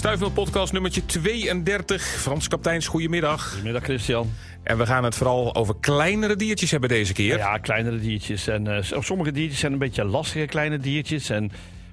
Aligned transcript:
Stuifmeel 0.00 0.30
podcast 0.30 0.72
nummertje 0.72 1.06
32. 1.06 2.02
Frans 2.02 2.48
Kapteins, 2.48 2.86
goedemiddag. 2.86 3.48
Goedemiddag 3.48 3.82
Christian. 3.82 4.32
En 4.62 4.78
we 4.78 4.86
gaan 4.86 5.04
het 5.04 5.14
vooral 5.14 5.54
over 5.54 5.74
kleinere 5.80 6.36
diertjes 6.36 6.70
hebben 6.70 6.88
deze 6.88 7.12
keer. 7.12 7.36
Ja, 7.36 7.58
kleinere 7.58 7.98
diertjes. 7.98 8.46
En 8.46 8.66
uh, 8.66 8.76
sommige 8.80 9.32
diertjes 9.32 9.58
zijn 9.58 9.72
een 9.72 9.78
beetje 9.78 10.04
lastige 10.04 10.46
kleine 10.46 10.78
diertjes. 10.78 11.30
En, 11.30 11.50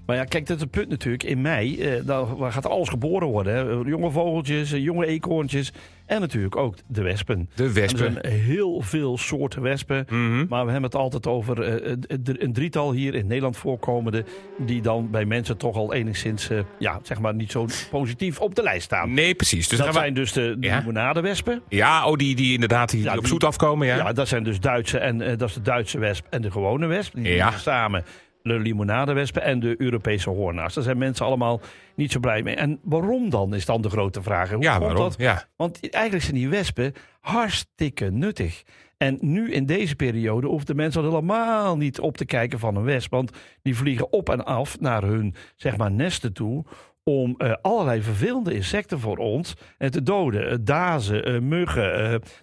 maar 0.08 0.16
ja, 0.16 0.24
kijk, 0.24 0.48
dat 0.48 0.56
is 0.56 0.62
het 0.62 0.72
punt 0.72 0.90
natuurlijk. 0.90 1.24
In 1.24 1.42
mei 1.42 1.80
daar 2.06 2.26
gaat 2.52 2.66
alles 2.66 2.90
geboren 2.90 3.28
worden. 3.28 3.54
Hè. 3.54 3.90
Jonge 3.90 4.12
vogeltjes, 4.12 4.70
jonge 4.72 5.06
eekhoorntjes. 5.06 5.74
En 6.08 6.20
natuurlijk 6.20 6.56
ook 6.56 6.76
de 6.88 7.02
wespen. 7.02 7.50
De 7.56 7.72
wespen. 7.74 8.06
En 8.06 8.16
er 8.16 8.22
zijn 8.22 8.34
heel 8.34 8.82
veel 8.82 9.18
soorten 9.18 9.62
wespen. 9.62 10.06
Mm 10.10 10.30
-hmm. 10.30 10.46
Maar 10.50 10.66
we 10.66 10.72
hebben 10.72 10.90
het 10.90 11.00
altijd 11.00 11.28
over 11.28 11.84
uh, 11.84 11.96
een 12.24 12.54
drietal 12.54 12.92
hier 12.92 13.16
in 13.16 13.28
Nederland 13.28 13.58
voorkomende. 13.58 14.26
Die 14.58 14.82
dan 14.82 15.12
bij 15.12 15.26
mensen 15.26 15.58
toch 15.58 15.76
al 15.76 15.94
enigszins, 15.94 16.50
uh, 16.50 16.60
ja, 16.80 17.00
zeg 17.04 17.20
maar, 17.20 17.36
niet 17.36 17.52
zo 17.52 17.66
positief 17.90 18.40
op 18.40 18.56
de 18.56 18.64
lijst 18.64 18.84
staan. 18.84 19.14
Nee, 19.14 19.36
precies. 19.36 19.68
Dus 19.68 19.78
dat 19.78 19.94
zijn 19.94 20.14
we... 20.14 20.20
dus 20.20 20.32
de, 20.32 20.56
de 20.60 20.68
ja. 20.68 20.78
limonadewespen. 20.78 21.62
Ja, 21.70 22.08
oh, 22.08 22.18
die, 22.18 22.36
die 22.36 22.54
inderdaad 22.54 22.90
die, 22.90 23.04
Ja, 23.04 23.12
die 23.12 23.20
op 23.20 23.28
zoet 23.28 23.44
afkomen. 23.44 23.88
Ja. 23.88 23.96
Ja, 23.96 24.14
dat 24.14 24.28
zijn 24.28 24.44
dus 24.44 24.60
Duitse 24.60 24.98
en 24.98 25.22
eh, 25.22 25.38
dat 25.38 25.50
is 25.50 25.56
de 25.56 25.62
Duitse 25.62 26.00
wesp 26.00 26.26
en 26.30 26.42
de 26.42 26.52
gewone 26.52 26.88
wesp. 26.88 27.14
Die 27.16 27.28
Ja. 27.34 27.52
samen 27.52 28.04
de 28.48 28.60
limonadewespen 28.60 29.42
en 29.42 29.60
de 29.60 29.76
Europese 29.78 30.30
hoornaars. 30.30 30.74
Daar 30.74 30.84
zijn 30.84 30.98
mensen 30.98 31.26
allemaal 31.26 31.62
niet 31.96 32.12
zo 32.12 32.20
blij 32.20 32.44
mee. 32.44 32.56
En 32.56 32.80
waarom 32.84 33.30
dan, 33.30 33.54
is 33.56 33.66
dan 33.66 33.82
de 33.82 33.90
grote 33.90 34.22
vraag. 34.22 34.50
Hoe 34.52 34.64
Ja, 34.64 34.72
komt 34.78 34.84
waarom? 34.84 35.04
dat? 35.04 35.16
Ja. 35.18 35.44
Want 35.56 35.90
eigenlijk 35.90 36.24
zijn 36.24 36.36
die 36.36 36.50
wespen 36.50 36.94
hartstikke 37.20 38.12
nuttig. 38.12 38.64
En 38.98 39.18
nu 39.22 39.52
in 39.52 39.66
deze 39.66 39.96
periode 39.96 40.48
hoeft 40.48 40.68
de 40.68 40.76
mensen 40.76 41.02
al 41.04 41.10
helemaal 41.10 41.78
niet 41.78 42.00
op 42.00 42.18
te 42.18 42.26
kijken 42.26 42.60
van 42.60 42.76
een 42.76 42.84
wesp. 42.84 43.12
Want 43.12 43.32
die 43.62 43.76
vliegen 43.76 44.12
op 44.12 44.30
en 44.30 44.46
af 44.46 44.80
naar 44.80 45.04
hun 45.04 45.36
zeg 45.56 45.78
maar, 45.78 45.92
nesten 45.92 46.34
toe. 46.34 46.66
Om 47.04 47.36
eh, 47.38 47.54
allerlei 47.62 48.02
vervelende 48.02 48.54
insecten 48.54 49.00
voor 49.00 49.18
ons 49.18 49.54
eh, 49.78 49.90
te 49.90 50.04
doden. 50.04 50.50
Eh, 50.50 50.58
dazen, 50.62 51.48
muggen, 51.48 51.92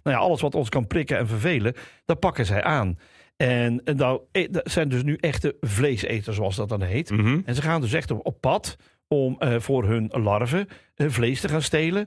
nou 0.03 0.17
ja, 0.17 0.17
alles 0.17 0.41
wat 0.41 0.55
ons 0.55 0.69
kan 0.69 0.87
prikken 0.87 1.19
en 1.19 1.27
vervelen. 1.27 1.75
Dat 2.05 2.21
pakken 2.21 2.47
zij 2.47 2.63
aan. 2.63 2.99
En, 3.45 3.81
en 3.85 3.97
dat, 3.97 4.23
eh, 4.33 4.49
dat 4.51 4.71
zijn 4.71 4.89
dus 4.89 5.03
nu 5.03 5.17
echte 5.21 5.57
vleeseters, 5.61 6.37
zoals 6.37 6.57
dat 6.57 6.69
dan 6.69 6.83
heet. 6.83 7.11
Mhm. 7.11 7.41
En 7.45 7.55
ze 7.55 7.63
gaan 7.63 7.81
dus 7.81 7.93
echt 7.93 8.11
op, 8.11 8.27
op 8.27 8.41
pad 8.41 8.77
om 9.09 9.37
eh, 9.39 9.59
voor 9.59 9.85
hun 9.85 10.11
larven 10.13 10.69
eh, 10.95 11.09
vlees 11.09 11.41
te 11.41 11.49
gaan 11.49 11.63
stelen. 11.63 12.07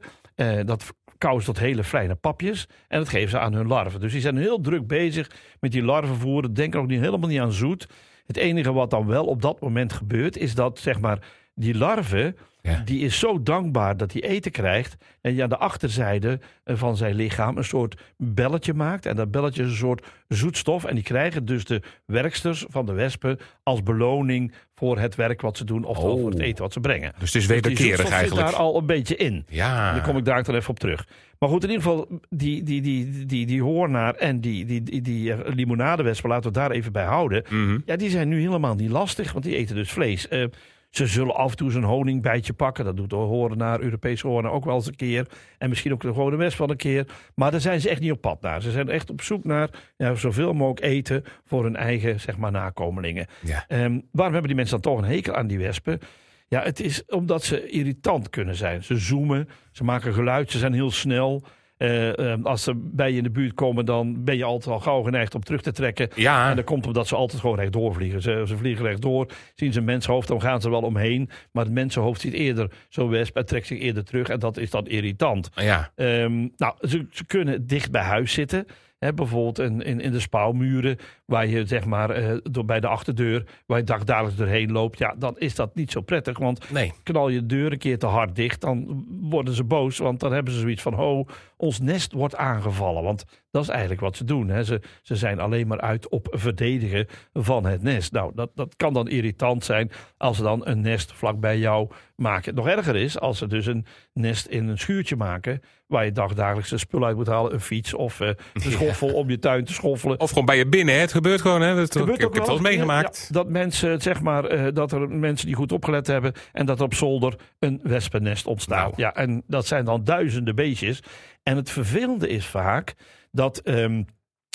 Dat 0.66 0.94
ze 1.20 1.44
tot 1.44 1.60
hele 1.60 1.84
fijne 1.84 2.16
papjes. 2.16 2.68
En 2.88 3.00
dat 3.00 3.10
geven 3.10 3.30
ze 3.30 3.40
aan 3.40 3.54
hun 3.54 3.68
larven. 3.68 4.00
Dus 4.00 4.12
die 4.12 4.22
zijn 4.22 4.38
heel 4.38 4.62
druk 4.62 4.88
bezig 4.88 5.32
met 5.60 5.72
die 5.72 5.84
larvenvoeren. 5.84 6.54
Denken 6.54 6.80
ook 6.80 6.88
niet, 6.88 7.00
helemaal 7.00 7.30
niet 7.30 7.40
aan 7.40 7.52
zoet. 7.52 7.88
Het 8.26 8.38
enige 8.38 8.74
wat 8.74 8.90
dan 8.90 9.06
wel 9.06 9.26
op 9.26 9.42
dat 9.42 9.62
moment 9.62 9.94
gebeurt, 9.94 10.38
is 10.38 10.56
dat 10.56 10.80
zeg 10.80 11.00
maar 11.00 11.20
die 11.56 11.78
larve, 11.78 12.36
Ja. 12.72 12.82
die 12.86 13.00
is 13.00 13.20
zo 13.20 13.44
dankbaar 13.44 13.98
dat 13.98 14.14
hij 14.14 14.22
eten 14.22 14.52
krijgt. 14.52 14.96
En 15.22 15.32
die 15.34 15.44
aan 15.44 15.50
de 15.50 15.58
achterzijde 15.58 16.40
eh, 16.64 16.76
van 16.76 16.98
zijn 16.98 17.16
lichaam 17.16 17.58
een 17.58 17.64
soort 17.64 18.02
belletje 18.18 18.74
maakt. 18.74 19.06
En 19.06 19.16
dat 19.16 19.32
belletje 19.32 19.64
is 19.64 19.70
een 19.70 19.76
soort 19.76 20.06
zoetstof. 20.28 20.84
En 20.86 20.96
die 20.96 21.04
krijgen 21.04 21.46
dus 21.46 21.66
de 21.66 21.82
werksters 22.06 22.66
van 22.70 22.86
de 22.86 22.94
wespen 22.94 23.40
als 23.64 23.84
beloning 23.84 24.54
voor 24.76 25.00
het 25.00 25.16
werk 25.16 25.42
wat 25.42 25.58
ze 25.58 25.64
doen. 25.66 25.84
Oftewel 25.84 26.14
Oh. 26.14 26.22
voor 26.22 26.30
het 26.30 26.40
eten 26.40 26.64
wat 26.64 26.74
ze 26.74 26.80
brengen. 26.80 27.14
Dus 27.20 27.34
het 27.34 27.42
is 27.42 27.48
wederkerig 27.48 27.86
zoetstof 27.88 28.12
eigenlijk. 28.12 28.48
zit 28.48 28.56
daar 28.58 28.66
al 28.66 28.78
een 28.78 28.86
beetje 28.86 29.16
in. 29.16 29.46
Ja. 29.50 29.94
Daar 29.94 30.04
kom 30.04 30.18
ik 30.18 30.26
daar 30.26 30.44
dan 30.44 30.56
even 30.56 30.70
op 30.70 30.80
terug. 30.80 31.08
Maar 31.40 31.50
goed, 31.50 31.64
in 31.64 31.70
ieder 31.70 31.84
geval, 31.84 32.20
die, 32.30 32.64
die, 32.64 32.82
die, 32.82 33.26
die, 33.26 33.46
die 33.46 33.62
hoornaar 33.62 34.16
en 34.16 34.42
die, 34.42 34.66
die, 34.66 34.84
die, 34.84 35.02
die 35.02 35.34
eh, 35.34 35.54
limonadewespen, 35.56 36.30
laten 36.30 36.52
we 36.54 36.60
het 36.60 36.68
daar 36.68 36.78
even 36.78 36.92
bij 36.92 37.06
houden. 37.06 37.44
Mhm. 37.50 37.80
Ja, 37.86 37.96
die 37.96 38.10
zijn 38.10 38.28
nu 38.28 38.40
helemaal 38.40 38.76
niet 38.76 38.90
lastig, 38.90 39.32
want 39.32 39.46
die 39.46 39.56
eten 39.56 39.76
dus 39.76 39.92
vlees. 39.92 40.28
Eh, 40.28 40.44
ze 40.90 41.08
zullen 41.08 41.36
af 41.36 41.52
en 41.52 41.58
toe 41.58 41.72
zo'n 41.72 41.84
honingbijtje 41.84 42.54
pakken. 42.54 42.86
Dat 42.86 42.98
doet 42.98 43.10
de 43.10 43.16
hoornaar, 43.16 43.80
Europese 43.82 44.28
hoornaar 44.28 44.52
ook 44.52 44.66
wel 44.66 44.76
eens 44.76 44.88
een 44.88 44.96
keer. 44.96 45.28
En 45.58 45.70
misschien 45.70 45.94
ook 45.94 46.02
de 46.02 46.08
gewone 46.08 46.36
wesp 46.36 46.58
wel 46.58 46.70
een 46.70 46.78
keer. 46.78 47.08
Maar 47.36 47.52
daar 47.52 47.62
zijn 47.62 47.82
ze 47.82 47.90
echt 47.90 48.02
niet 48.02 48.12
op 48.12 48.22
pad 48.22 48.42
naar. 48.42 48.62
Ze 48.62 48.72
zijn 48.72 48.90
echt 48.90 49.10
op 49.10 49.22
zoek 49.22 49.44
naar 49.44 49.70
ja, 49.98 50.16
zoveel 50.16 50.54
mogelijk 50.54 50.86
eten 50.86 51.24
voor 51.46 51.64
hun 51.64 51.76
eigen 51.76 52.20
zeg 52.20 52.38
maar, 52.38 52.52
nakomelingen. 52.52 53.28
Ja. 53.42 53.66
Ehm, 53.68 54.00
waarom 54.12 54.34
hebben 54.34 54.44
die 54.44 54.56
mensen 54.56 54.82
dan 54.82 54.94
toch 54.94 55.02
een 55.04 55.10
hekel 55.10 55.36
aan 55.36 55.48
die 55.48 55.60
wespen? 55.60 56.00
Ja, 56.48 56.64
het 56.64 56.80
is 56.80 57.06
omdat 57.06 57.44
ze 57.44 57.70
irritant 57.70 58.30
kunnen 58.30 58.56
zijn. 58.56 58.84
Ze 58.84 58.98
zoomen, 58.98 59.50
ze 59.72 59.84
maken 59.84 60.14
geluid, 60.14 60.52
ze 60.52 60.58
zijn 60.58 60.74
heel 60.74 60.92
snel. 60.92 61.44
Eh, 61.78 62.20
ehm, 62.20 62.42
als 62.44 62.64
ze 62.64 62.74
bij 62.76 63.12
je 63.12 63.18
in 63.18 63.24
de 63.24 63.30
buurt 63.30 63.54
komen, 63.54 63.86
dan 63.86 64.24
ben 64.24 64.38
je 64.38 64.44
altijd 64.44 64.74
al 64.74 64.80
gauw 64.80 65.02
geneigd 65.02 65.36
om 65.36 65.44
terug 65.44 65.62
te 65.62 65.72
trekken. 65.72 66.10
Ja. 66.16 66.50
En 66.50 66.56
dat 66.56 66.66
komt 66.66 66.88
omdat 66.88 67.08
ze 67.08 67.16
altijd 67.16 67.42
gewoon 67.42 67.56
rechtdoor 67.56 67.94
vliegen. 67.94 68.22
Ze, 68.22 68.44
ze 68.48 68.58
vliegen 68.58 68.86
rechtdoor, 68.86 69.28
zien 69.56 69.74
ze 69.74 69.80
een 69.80 69.86
mensenhoofd, 69.86 70.28
dan 70.28 70.42
gaan 70.42 70.62
ze 70.62 70.70
wel 70.70 70.82
omheen. 70.82 71.30
Maar 71.52 71.64
het 71.64 71.74
mensenhoofd 71.74 72.22
ziet 72.22 72.34
eerder 72.34 72.72
zo'n 72.90 73.10
wesp 73.10 73.36
en 73.36 73.46
trekt 73.46 73.68
zich 73.68 73.80
eerder 73.80 74.04
terug. 74.04 74.28
En 74.30 74.40
dat 74.40 74.58
is 74.58 74.70
dan 74.70 74.88
irritant. 74.88 75.50
Ja. 75.56 75.92
Ehm, 75.96 76.48
nou, 76.58 76.76
ze, 76.82 77.06
ze 77.12 77.26
kunnen 77.26 77.68
dicht 77.68 77.92
bij 77.92 78.04
huis 78.04 78.34
zitten. 78.34 78.66
Hè, 79.00 79.14
bijvoorbeeld 79.14 79.60
in, 79.60 79.82
in, 79.82 80.00
in 80.02 80.12
de 80.12 80.20
spouwmuren, 80.20 80.98
waar 81.26 81.48
je 81.48 81.66
zeg 81.66 81.86
maar 81.86 82.10
eh, 82.10 82.38
door, 82.44 82.66
bij 82.66 82.80
de 82.80 82.88
achterdeur, 82.88 83.46
waar 83.66 83.78
je 83.78 83.84
dagdagelijks 83.84 84.38
doorheen 84.38 84.72
loopt. 84.72 84.98
Ja, 84.98 85.16
dan 85.18 85.36
is 85.38 85.56
dat 85.56 85.76
niet 85.76 85.92
zo 85.92 86.02
prettig. 86.02 86.38
Want 86.38 86.72
Nee. 86.72 86.94
knal 87.04 87.30
je 87.30 87.40
de 87.40 87.46
deur 87.46 87.72
een 87.72 87.78
keer 87.78 88.00
te 88.00 88.06
hard 88.06 88.36
dicht, 88.36 88.62
dan 88.62 89.06
worden 89.22 89.54
ze 89.54 89.64
boos. 89.64 89.98
Want 89.98 90.20
dan 90.20 90.34
hebben 90.34 90.54
ze 90.54 90.60
zoiets 90.60 90.82
van, 90.82 91.00
oh, 91.00 91.28
ons 91.58 91.80
nest 91.80 92.14
wordt 92.14 92.36
aangevallen. 92.36 93.04
Want 93.04 93.24
dat 93.58 93.66
is 93.66 93.72
eigenlijk 93.72 94.02
wat 94.02 94.18
ze 94.18 94.24
doen. 94.24 94.50
Hè. 94.50 94.64
Ze, 94.64 94.82
ze 95.02 95.16
zijn 95.16 95.40
alleen 95.40 95.68
maar 95.68 95.82
uit 95.82 96.10
op 96.10 96.28
verdedigen 96.32 97.08
van 97.34 97.66
het 97.66 97.84
nest. 97.84 98.12
Nou, 98.12 98.32
dat, 98.36 98.52
dat 98.56 98.76
kan 98.76 98.94
dan 98.94 99.08
irritant 99.08 99.66
zijn 99.66 99.92
als 100.18 100.38
ze 100.38 100.44
dan 100.44 100.68
een 100.68 100.82
nest 100.82 101.12
vlak 101.12 101.40
bij 101.40 101.58
jou 101.58 101.90
maken. 102.16 102.56
Nog 102.56 102.68
erger 102.68 102.96
is 102.96 103.20
als 103.20 103.38
ze 103.38 103.48
dus 103.48 103.66
een 103.66 103.86
nest 104.14 104.46
in 104.46 104.68
een 104.68 104.78
schuurtje 104.78 105.16
maken... 105.16 105.62
waar 105.88 106.06
je 106.06 106.12
dagdagelijks 106.12 106.70
de 106.70 106.78
spul 106.78 107.06
uit 107.06 107.16
moet 107.16 107.28
halen. 107.28 107.54
Een 107.54 107.62
fiets 107.62 107.94
of 107.94 108.20
eh, 108.20 108.28
een 108.54 108.72
schoffel 108.72 109.14
om 109.14 109.30
je 109.30 109.40
tuin 109.40 109.66
te 109.66 109.74
schoffelen. 109.74 110.20
Of 110.20 110.30
gewoon 110.30 110.46
bij 110.46 110.58
je 110.58 110.68
binnen. 110.68 110.96
Hè. 110.96 111.02
Het 111.02 111.12
gebeurt 111.12 111.42
gewoon. 111.42 111.62
Hè. 111.62 111.76
Dat, 111.76 111.92
Gebeurt 111.92 112.16
ik 112.16 112.20
heb 112.20 112.30
ook 112.30 112.36
het 112.36 112.46
wel 112.46 112.56
eens 112.56 112.66
meegemaakt. 112.68 113.26
ja, 113.28 113.34
dat 113.34 113.50
mensen, 113.50 114.02
zeg 114.02 114.22
maar, 114.22 114.46
eh, 114.46 114.74
dat 114.74 114.92
er 114.92 115.10
mensen 115.10 115.48
die 115.48 115.56
goed 115.56 115.72
opgelet 115.72 116.08
hebben 116.08 116.34
en 116.54 116.66
dat 116.66 116.80
er 116.80 116.86
op 116.86 116.94
zolder 116.94 117.36
een 117.60 117.80
wespennest 117.84 118.46
ontstaat. 118.46 118.98
Nou. 118.98 119.02
Ja, 119.02 119.16
en 119.16 119.44
dat 119.48 119.68
zijn 119.68 119.86
dan 119.86 120.04
duizenden 120.04 120.56
beestjes. 120.56 121.04
En 121.44 121.56
het 121.56 121.70
vervelende 121.70 122.28
is 122.28 122.46
vaak 122.46 122.96
dat 123.38 123.58
ehm, 123.58 124.04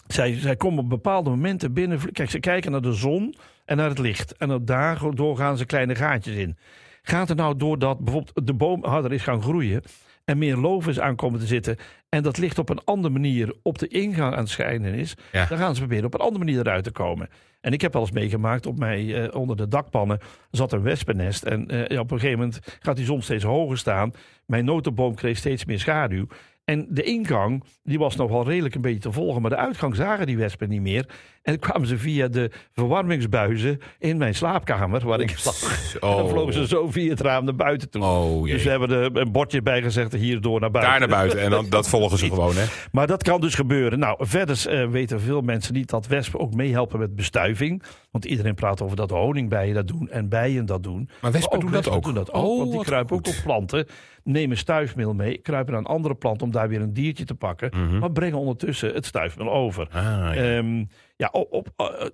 zij, 0.07 0.35
zij 0.35 0.57
komen 0.57 0.79
op 0.83 0.89
bepaalde 0.89 1.31
momenten 1.31 1.73
binnen. 1.73 2.13
Kijk, 2.13 2.31
ze 2.31 2.41
kijken 2.41 2.71
naar 2.73 2.81
de 2.81 2.93
zon 2.93 3.35
en 3.65 3.77
naar 3.77 3.89
het 3.89 3.99
licht. 3.99 4.37
En 4.37 4.53
op 4.53 4.67
daardoor 4.67 5.37
gaan 5.37 5.57
ze 5.57 5.67
kleine 5.67 5.95
gaatjes 5.95 6.35
in. 6.37 6.57
Gaat 7.03 7.31
er 7.31 7.37
nou 7.37 7.57
doordat 7.57 7.99
bijvoorbeeld 7.99 8.47
de 8.47 8.55
boom 8.55 8.85
harder 8.85 9.13
is 9.13 9.23
gaan 9.23 9.43
groeien 9.43 9.83
en 10.25 10.39
meer 10.39 10.57
loof 10.57 10.89
is 10.89 11.01
aankomen 11.01 11.41
te 11.41 11.47
zitten 11.47 11.77
en 12.09 12.23
dat 12.23 12.39
licht 12.39 12.59
op 12.59 12.69
een 12.69 12.85
andere 12.85 13.13
manier 13.13 13.55
op 13.63 13.79
de 13.79 13.89
ingang 13.89 14.33
aan 14.33 14.39
het 14.39 14.49
schijnen 14.49 14.95
is, 14.95 15.15
Ja. 15.33 15.47
dan 15.47 15.59
gaan 15.59 15.75
ze 15.75 15.81
proberen 15.81 16.05
op 16.07 16.15
een 16.15 16.21
andere 16.21 16.45
manier 16.45 16.59
eruit 16.61 16.85
te 16.85 16.91
komen. 16.91 17.29
En 17.61 17.73
ik 17.73 17.81
heb 17.81 17.93
wel 17.93 18.03
eens 18.03 18.11
meegemaakt, 18.11 18.67
op 18.67 18.79
mij 18.79 19.23
eh, 19.25 19.35
onder 19.41 19.57
de 19.57 19.69
dakpannen 19.69 20.19
zat 20.51 20.73
een 20.73 20.83
wespennest. 20.83 21.43
En 21.43 21.69
eh, 21.69 21.99
op 22.01 22.11
een 22.11 22.19
gegeven 22.19 22.39
moment 22.39 22.61
gaat 22.81 22.97
die 22.97 23.05
zon 23.05 23.23
steeds 23.23 23.45
hoger 23.45 23.79
staan. 23.79 24.13
Mijn 24.47 24.65
notenboom 24.65 25.15
kreeg 25.15 25.37
steeds 25.37 25.65
meer 25.65 25.79
schaduw. 25.79 26.27
En 26.65 26.87
de 26.91 27.03
ingang, 27.03 27.65
die 27.83 27.99
was 27.99 28.17
nog 28.17 28.31
wel 28.31 28.45
redelijk 28.45 28.75
een 28.75 28.81
beetje 28.81 28.99
te 28.99 29.13
volgen. 29.13 29.41
Maar 29.43 29.51
de 29.51 29.57
uitgang 29.57 29.97
zagen 29.97 30.27
die 30.27 30.37
wespen 30.37 30.69
niet 30.69 30.81
meer. 30.81 31.15
En 31.43 31.59
kwamen 31.59 31.89
ze 31.89 31.99
via 31.99 32.29
de 32.29 32.51
verwarmingsbuizen 32.73 33.81
in 33.99 34.17
mijn 34.17 34.35
slaapkamer, 34.35 35.07
waar 35.07 35.21
ik 35.21 35.45
lag. 35.45 35.63
Oh. 36.01 36.17
Dan 36.17 36.29
vlogen 36.29 36.53
ze 36.53 36.67
zo 36.67 36.91
via 36.91 37.11
het 37.11 37.21
raam 37.21 37.45
naar 37.45 37.55
buiten 37.55 37.91
toe. 37.91 38.03
Oh. 38.03 38.45
Dus 38.47 38.63
we 38.63 38.71
hebben 38.71 38.91
er 38.91 39.17
een 39.17 39.33
bordje 39.33 39.63
bij 39.63 39.83
gezegd, 39.83 40.13
hierdoor 40.13 40.61
naar 40.61 40.71
buiten. 40.71 40.93
Daar 40.93 41.09
naar 41.09 41.19
buiten. 41.19 41.41
En 41.41 41.51
dan, 41.51 41.67
dat 41.69 41.89
volgen 41.89 42.19
ze 42.19 42.27
gewoon. 42.27 42.57
Hè. 42.57 42.65
Maar 42.93 43.07
dat 43.07 43.23
kan 43.23 43.41
dus 43.41 43.55
gebeuren. 43.55 43.99
Nou, 43.99 44.17
verder 44.19 44.69
eh, 44.69 44.89
weten 44.89 45.21
veel 45.21 45.41
mensen 45.41 45.75
niet 45.75 45.91
dat 45.91 46.07
wespen 46.07 46.41
ook 46.41 46.55
meehelpen 46.55 46.99
met 46.99 47.15
bestuiving. 47.15 47.83
Want 48.11 48.25
iedereen 48.25 48.55
praat 48.55 48.83
over 48.83 48.97
dat 48.97 49.11
honingbijen 49.11 49.75
dat 49.75 49.89
doen 49.89 50.09
en 50.11 50.29
bijen 50.29 50.67
dat 50.67 50.83
doen. 50.83 51.09
Maar 51.21 51.33
wespen 51.33 51.61
doen 51.61 51.71
dat 51.71 51.89
ook? 51.89 52.05
doen 52.05 52.15
dat 52.15 52.31
Oh, 52.31 52.59
want 52.59 52.69
die 52.69 52.77
wat 52.77 52.87
kruipen 52.87 53.17
goed. 53.17 53.29
ook 53.29 53.35
op 53.35 53.43
planten. 53.43 53.87
Nemen 54.25 54.57
stuifmeel 54.57 55.15
mee, 55.15 55.39
kruipen 55.39 55.73
naar 55.73 55.83
een 55.83 55.89
andere 55.89 56.15
plant 56.15 56.43
om 56.43 56.51
daar 56.51 56.69
weer 56.69 56.81
een 56.81 56.93
diertje 56.93 57.25
te 57.25 57.35
pakken. 57.35 57.71
Mhm. 57.77 57.99
Maar 57.99 58.13
brengen 58.13 58.39
ondertussen 58.39 58.95
het 58.95 59.07
stuifmeel 59.07 59.53
over. 59.53 59.89
Ah, 59.93 60.03
ja. 60.03 60.35
Ehm, 60.35 60.85
ja, 61.17 61.29
op, 61.33 61.53
op, 61.53 61.73
eh, 61.77 62.07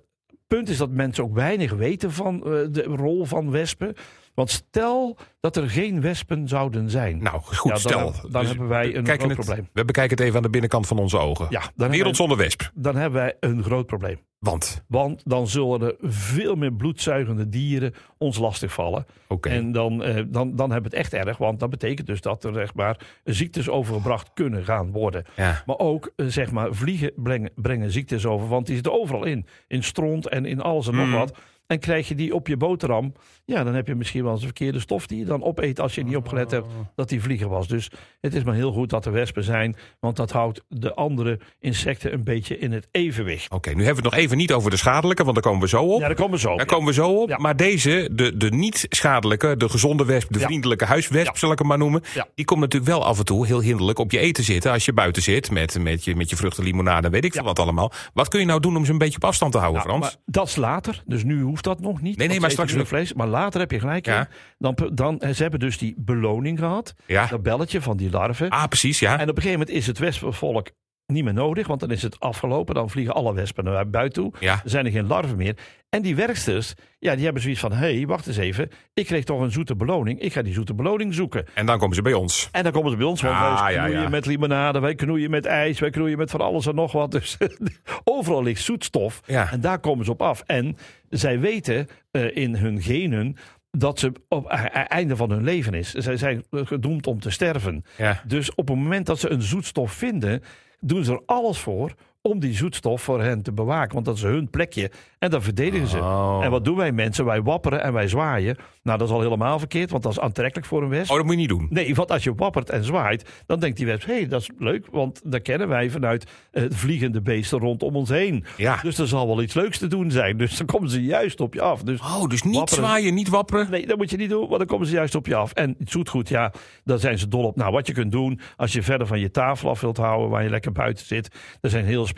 punt 0.47 0.69
is 0.69 0.77
dat 0.77 0.89
mensen 0.89 1.23
ook 1.23 1.33
weinig 1.33 1.73
weten 1.73 2.11
van 2.11 2.35
eh, 2.35 2.65
de 2.71 2.83
rol 2.83 3.25
van 3.25 3.51
wespen. 3.51 3.93
Want 4.39 4.51
stel 4.51 5.17
dat 5.39 5.55
er 5.55 5.69
geen 5.69 6.01
wespen 6.01 6.47
zouden 6.47 6.89
zijn. 6.89 7.23
nou, 7.23 7.41
goed, 7.41 7.63
Ja, 7.63 7.69
dan 7.69 7.79
stel. 7.79 8.13
heb- 8.13 8.31
dan 8.31 8.41
Dus 8.41 8.49
hebben 8.49 8.67
wij 8.67 8.95
een 8.95 9.05
groot 9.07 9.21
het- 9.21 9.33
probleem. 9.33 9.69
We 9.73 9.85
bekijken 9.85 10.17
het 10.17 10.25
even 10.25 10.35
aan 10.37 10.43
de 10.43 10.49
binnenkant 10.49 10.87
van 10.87 10.97
onze 10.99 11.17
ogen. 11.17 11.47
Ja, 11.49 11.61
dan 11.75 11.89
Wereld 11.89 12.15
zonder 12.15 12.37
wesp. 12.37 12.71
dan 12.73 12.95
hebben 12.95 13.19
wij 13.19 13.35
een 13.39 13.63
groot 13.63 13.85
probleem. 13.85 14.19
Want, 14.39 14.83
Want 14.87 15.21
dan 15.25 15.47
zullen 15.47 15.81
er 15.81 15.95
veel 16.01 16.55
meer 16.55 16.73
bloedzuigende 16.73 17.49
dieren 17.49 17.93
ons 18.17 18.37
lastigvallen. 18.37 19.05
oké. 19.27 19.49
En 19.49 19.71
dan, 19.71 20.03
eh, 20.03 20.15
dan, 20.27 20.55
dan 20.55 20.71
hebben 20.71 20.91
we 20.91 20.97
het 20.97 21.05
echt 21.05 21.25
erg. 21.27 21.37
Want 21.37 21.59
dat 21.59 21.69
betekent 21.69 22.07
dus 22.07 22.21
dat 22.21 22.43
er 22.43 22.53
zeg 22.53 22.73
maar, 22.73 22.99
ziektes 23.23 23.69
overgebracht 23.69 24.29
kunnen 24.33 24.63
gaan 24.65 24.91
worden. 24.91 25.23
Ja. 25.35 25.63
Maar 25.65 25.77
ook 25.77 26.11
eh, 26.15 26.25
zeg 26.25 26.51
maar, 26.51 26.73
vliegen 26.73 27.11
brengen, 27.15 27.51
brengen 27.55 27.91
ziektes 27.91 28.25
over. 28.25 28.47
Want 28.47 28.65
die 28.65 28.75
zitten 28.75 28.93
overal 28.93 29.23
in. 29.23 29.45
In 29.67 29.83
stront 29.83 30.27
en 30.27 30.45
in 30.45 30.61
alles 30.61 30.87
en 30.87 30.95
nog 30.95 31.11
wat. 31.11 31.37
En 31.69 31.79
krijg 31.79 32.07
je 32.07 32.15
die 32.15 32.33
op 32.35 32.47
je 32.47 32.57
boterham, 32.57 33.13
ja, 33.45 33.63
dan 33.63 33.73
heb 33.75 33.87
je 33.87 33.95
misschien 33.95 34.23
wel 34.23 34.31
eens 34.31 34.39
een 34.41 34.45
verkeerde 34.47 34.79
stof 34.79 35.07
die 35.07 35.19
je 35.19 35.25
dan 35.25 35.43
opeet 35.43 35.79
als 35.79 35.95
je 35.95 36.03
niet 36.03 36.15
opgelet 36.15 36.51
hebt 36.51 36.67
dat 36.95 37.09
die 37.09 37.21
vlieger 37.21 37.49
was. 37.49 37.67
Dus 37.67 37.89
het 38.21 38.35
is 38.35 38.43
maar 38.43 38.53
heel 38.55 38.71
goed 38.71 38.89
dat 38.89 39.05
er 39.05 39.11
wespen 39.11 39.43
zijn, 39.43 39.75
want 39.99 40.15
dat 40.15 40.31
houdt 40.31 40.61
de 40.67 40.93
andere 40.93 41.39
insecten 41.59 42.13
een 42.13 42.23
beetje 42.23 42.57
in 42.59 42.71
het 42.71 42.87
evenwicht. 42.91 43.51
Oké, 43.51 43.69
nu 43.69 43.75
hebben 43.75 44.03
we 44.03 44.09
het 44.09 44.15
nog 44.15 44.23
even 44.23 44.37
niet 44.37 44.53
over 44.53 44.71
de 44.71 44.77
schadelijke, 44.77 45.23
want 45.23 45.35
daar 45.35 45.43
komen 45.43 45.61
we 45.61 45.67
zo 45.67 45.83
op. 45.83 45.99
Ja, 45.99 46.07
daar 46.07 46.15
komen 46.15 46.31
we 46.33 46.39
zo 46.39 46.51
op. 46.51 46.57
Daar 46.57 46.67
ja. 46.67 46.73
komen 46.73 46.87
we 46.87 46.93
zo 46.93 47.09
op. 47.21 47.29
Ja. 47.29 47.37
Maar 47.37 47.55
deze, 47.55 48.09
de, 48.11 48.37
de 48.37 48.49
niet 48.49 48.85
schadelijke, 48.89 49.57
de 49.57 49.69
gezonde 49.69 50.05
wesp, 50.05 50.33
de 50.33 50.39
Ja. 50.39 50.45
vriendelijke 50.45 50.85
huiswesp, 50.85 51.37
zal 51.37 51.51
ik 51.51 51.57
hem 51.59 51.67
maar 51.67 51.77
noemen. 51.77 52.01
Die 52.35 52.45
komt 52.45 52.59
natuurlijk 52.59 52.91
wel 52.91 53.05
af 53.05 53.19
en 53.19 53.25
toe 53.25 53.45
heel 53.45 53.61
hinderlijk 53.61 53.99
op 53.99 54.11
je 54.11 54.19
eten 54.19 54.43
zitten. 54.43 54.71
Als 54.71 54.85
je 54.85 54.93
buiten 54.93 55.21
zit 55.21 55.51
met, 55.51 55.79
met, 55.79 56.03
je, 56.03 56.15
met 56.15 56.29
je 56.29 56.35
vruchtenlimonade, 56.35 57.09
weet 57.09 57.25
ik 57.25 57.33
veel 57.33 57.43
wat 57.43 57.59
allemaal. 57.59 57.91
Wat 58.13 58.27
kun 58.27 58.39
je 58.39 58.45
nou 58.45 58.59
doen 58.59 58.77
om 58.77 58.85
ze 58.85 58.91
een 58.91 58.97
beetje 58.97 59.15
op 59.15 59.23
afstand 59.25 59.51
te 59.51 59.57
houden, 59.57 59.81
Nou, 59.87 59.97
Frans? 59.97 60.13
maar 60.13 60.21
dat 60.25 60.47
is 60.47 60.55
later, 60.55 61.03
dus 61.05 61.23
nu 61.23 61.41
hoeft 61.41 61.58
dat 61.61 61.79
nog 61.79 62.01
niet. 62.01 62.17
nee, 62.17 62.27
want 62.27 62.39
maar 62.39 62.51
straks 62.51 62.73
vlees. 62.73 63.13
Maar 63.13 63.27
later 63.27 63.59
heb 63.59 63.71
je 63.71 63.79
gelijk. 63.79 64.05
Ja. 64.05 64.27
Dan, 64.57 64.77
dan, 64.93 65.21
ze 65.33 65.41
hebben 65.41 65.59
dus 65.59 65.77
die 65.77 65.93
beloning 65.97 66.59
gehad, 66.59 66.93
Ja. 67.05 67.25
dat 67.25 67.43
belletje 67.43 67.81
van 67.81 67.97
die 67.97 68.09
larven. 68.09 68.49
Ah, 68.49 68.63
precies, 68.67 68.99
ja. 68.99 69.11
En 69.19 69.29
op 69.29 69.35
een 69.35 69.41
gegeven 69.41 69.59
moment 69.59 69.69
is 69.77 69.87
het 69.87 69.97
wespenvolk 69.97 70.67
niet 71.09 71.23
meer 71.23 71.33
nodig, 71.33 71.67
want 71.67 71.79
dan 71.79 71.91
is 71.91 72.01
het 72.01 72.19
afgelopen. 72.19 72.75
Dan 72.75 72.89
vliegen 72.89 73.13
alle 73.13 73.33
wespen 73.33 73.63
naar 73.63 73.89
buiten 73.89 74.23
toe. 74.23 74.33
Ja. 74.39 74.53
Er 74.63 74.69
zijn 74.69 74.85
er 74.85 74.91
geen 74.91 75.07
larven 75.07 75.37
meer. 75.37 75.57
En 75.89 76.01
die 76.01 76.15
werksters, 76.15 76.73
ja, 76.99 77.15
die 77.15 77.23
hebben 77.23 77.41
zoiets 77.41 77.59
van: 77.59 77.71
hé, 77.71 77.95
hey, 77.95 78.07
wacht 78.07 78.27
eens 78.27 78.37
even. 78.37 78.69
Ik 78.93 79.05
kreeg 79.05 79.23
toch 79.23 79.41
een 79.41 79.51
zoete 79.51 79.75
beloning. 79.75 80.19
Ik 80.19 80.33
ga 80.33 80.41
die 80.41 80.53
zoete 80.53 80.73
beloning 80.73 81.13
zoeken. 81.13 81.45
En 81.53 81.65
dan 81.65 81.79
komen 81.79 81.95
ze 81.95 82.01
bij 82.01 82.13
ons. 82.13 82.49
En 82.51 82.63
dan 82.63 82.71
komen 82.71 82.91
ze 82.91 82.97
bij 82.97 83.05
ons, 83.05 83.21
want 83.21 83.35
Ah, 83.35 83.63
wij 83.63 83.73
knoeien 83.75 84.01
ja. 84.01 84.09
met 84.09 84.25
limonade, 84.25 84.79
wij 84.79 84.95
knoeien 84.95 85.29
met 85.29 85.45
ijs, 85.45 85.79
wij 85.79 85.89
knoeien 85.89 86.17
met 86.17 86.31
van 86.31 86.41
alles 86.41 86.65
en 86.65 86.75
nog 86.75 86.91
wat. 86.91 87.11
Dus 87.11 87.37
overal 88.03 88.43
ligt 88.43 88.63
zoetstof. 88.63 89.21
Ja. 89.25 89.51
En 89.51 89.61
daar 89.61 89.79
komen 89.79 90.05
ze 90.05 90.11
op 90.11 90.21
af. 90.21 90.43
En 90.45 90.77
zij 91.09 91.39
weten 91.39 91.87
eh, 92.11 92.35
in 92.35 92.55
hun 92.55 92.81
genen 92.81 93.35
dat 93.71 93.99
ze 93.99 94.11
op 94.27 94.49
het 94.49 94.71
einde 94.71 95.15
van 95.15 95.31
hun 95.31 95.43
leven 95.43 95.73
is. 95.73 95.91
Zij 95.91 96.17
zijn 96.17 96.43
gedoemd 96.51 97.07
om 97.07 97.19
te 97.19 97.29
sterven. 97.29 97.85
Ja. 97.97 98.21
Dus 98.25 98.55
op 98.55 98.67
het 98.67 98.77
moment 98.77 99.05
dat 99.05 99.19
ze 99.19 99.29
een 99.29 99.41
zoetstof 99.41 99.91
vinden, 99.91 100.43
doen 100.79 101.03
ze 101.03 101.11
er 101.11 101.21
alles 101.25 101.59
voor 101.59 101.93
om 102.21 102.39
die 102.39 102.53
zoetstof 102.53 103.01
voor 103.01 103.21
hen 103.21 103.41
te 103.41 103.51
bewaken. 103.51 103.93
Want 103.93 104.05
dat 104.05 104.15
is 104.15 104.21
hun 104.21 104.49
plekje. 104.49 104.91
En 105.19 105.29
dan 105.29 105.41
verdedigen 105.41 105.87
ze. 105.87 105.97
Oh. 105.97 106.39
En 106.43 106.51
wat 106.51 106.65
doen 106.65 106.75
wij 106.75 106.91
mensen? 106.91 107.25
Wij 107.25 107.41
wapperen 107.41 107.83
en 107.83 107.93
wij 107.93 108.07
zwaaien. 108.07 108.57
Nou, 108.83 108.97
dat 108.97 109.07
is 109.07 109.13
al 109.13 109.21
helemaal 109.21 109.59
verkeerd, 109.59 109.89
want 109.91 110.03
dat 110.03 110.11
is 110.11 110.19
aantrekkelijk 110.19 110.67
voor 110.67 110.83
een 110.83 110.89
wesp. 110.89 111.11
Oh, 111.11 111.15
dat 111.17 111.25
moet 111.25 111.33
je 111.33 111.39
niet 111.39 111.49
doen. 111.49 111.67
Nee, 111.69 111.95
want 111.95 112.11
als 112.11 112.23
je 112.23 112.35
wappert 112.35 112.69
en 112.69 112.83
zwaait, 112.83 113.29
dan 113.45 113.59
denkt 113.59 113.77
die 113.77 113.85
wesp... 113.85 114.05
hé, 114.05 114.13
hey, 114.13 114.27
dat 114.27 114.41
is 114.41 114.49
leuk, 114.57 114.87
want 114.91 115.21
dat 115.31 115.41
kennen 115.41 115.67
wij 115.67 115.89
vanuit 115.89 116.31
eh, 116.51 116.63
vliegende 116.69 117.21
beesten 117.21 117.59
rondom 117.59 117.95
ons 117.95 118.09
heen. 118.09 118.45
Ja. 118.57 118.79
Dus 118.81 118.97
er 118.97 119.07
zal 119.07 119.27
wel 119.27 119.41
iets 119.41 119.53
leuks 119.53 119.77
te 119.77 119.87
doen 119.87 120.11
zijn. 120.11 120.37
Dus 120.37 120.57
dan 120.57 120.65
komen 120.67 120.89
ze 120.89 121.03
juist 121.03 121.39
op 121.39 121.53
je 121.53 121.61
af. 121.61 121.83
Dus 121.83 121.99
Oh, 121.99 122.27
dus 122.27 122.43
niet 122.43 122.55
Wapperen. 122.55 122.83
zwaaien, 122.83 123.13
niet 123.13 123.29
wapperen. 123.29 123.71
Nee, 123.71 123.87
dat 123.87 123.97
moet 123.97 124.09
je 124.09 124.17
niet 124.17 124.29
doen, 124.29 124.47
want 124.47 124.57
dan 124.57 124.67
komen 124.67 124.87
ze 124.87 124.93
juist 124.93 125.15
op 125.15 125.25
je 125.25 125.35
af. 125.35 125.51
En 125.51 125.75
het 125.79 125.89
zoetgoed, 125.91 126.29
ja, 126.29 126.51
daar 126.83 126.99
zijn 126.99 127.19
ze 127.19 127.27
dol 127.27 127.43
op. 127.43 127.55
Nou, 127.55 127.71
wat 127.71 127.87
je 127.87 127.93
kunt 127.93 128.11
doen 128.11 128.39
als 128.55 128.73
je 128.73 128.83
verder 128.83 129.07
van 129.07 129.19
je 129.19 129.31
tafel 129.31 129.69
af 129.69 129.81
wilt 129.81 129.97
houden, 129.97 130.29
waar 130.29 130.43
je 130.43 130.49
lekker 130.49 130.71
buiten 130.71 131.05
zit. 131.05 131.29
Er 131.61 131.69
zijn 131.69 131.85
heel 131.85 132.05
speciale 132.05 132.17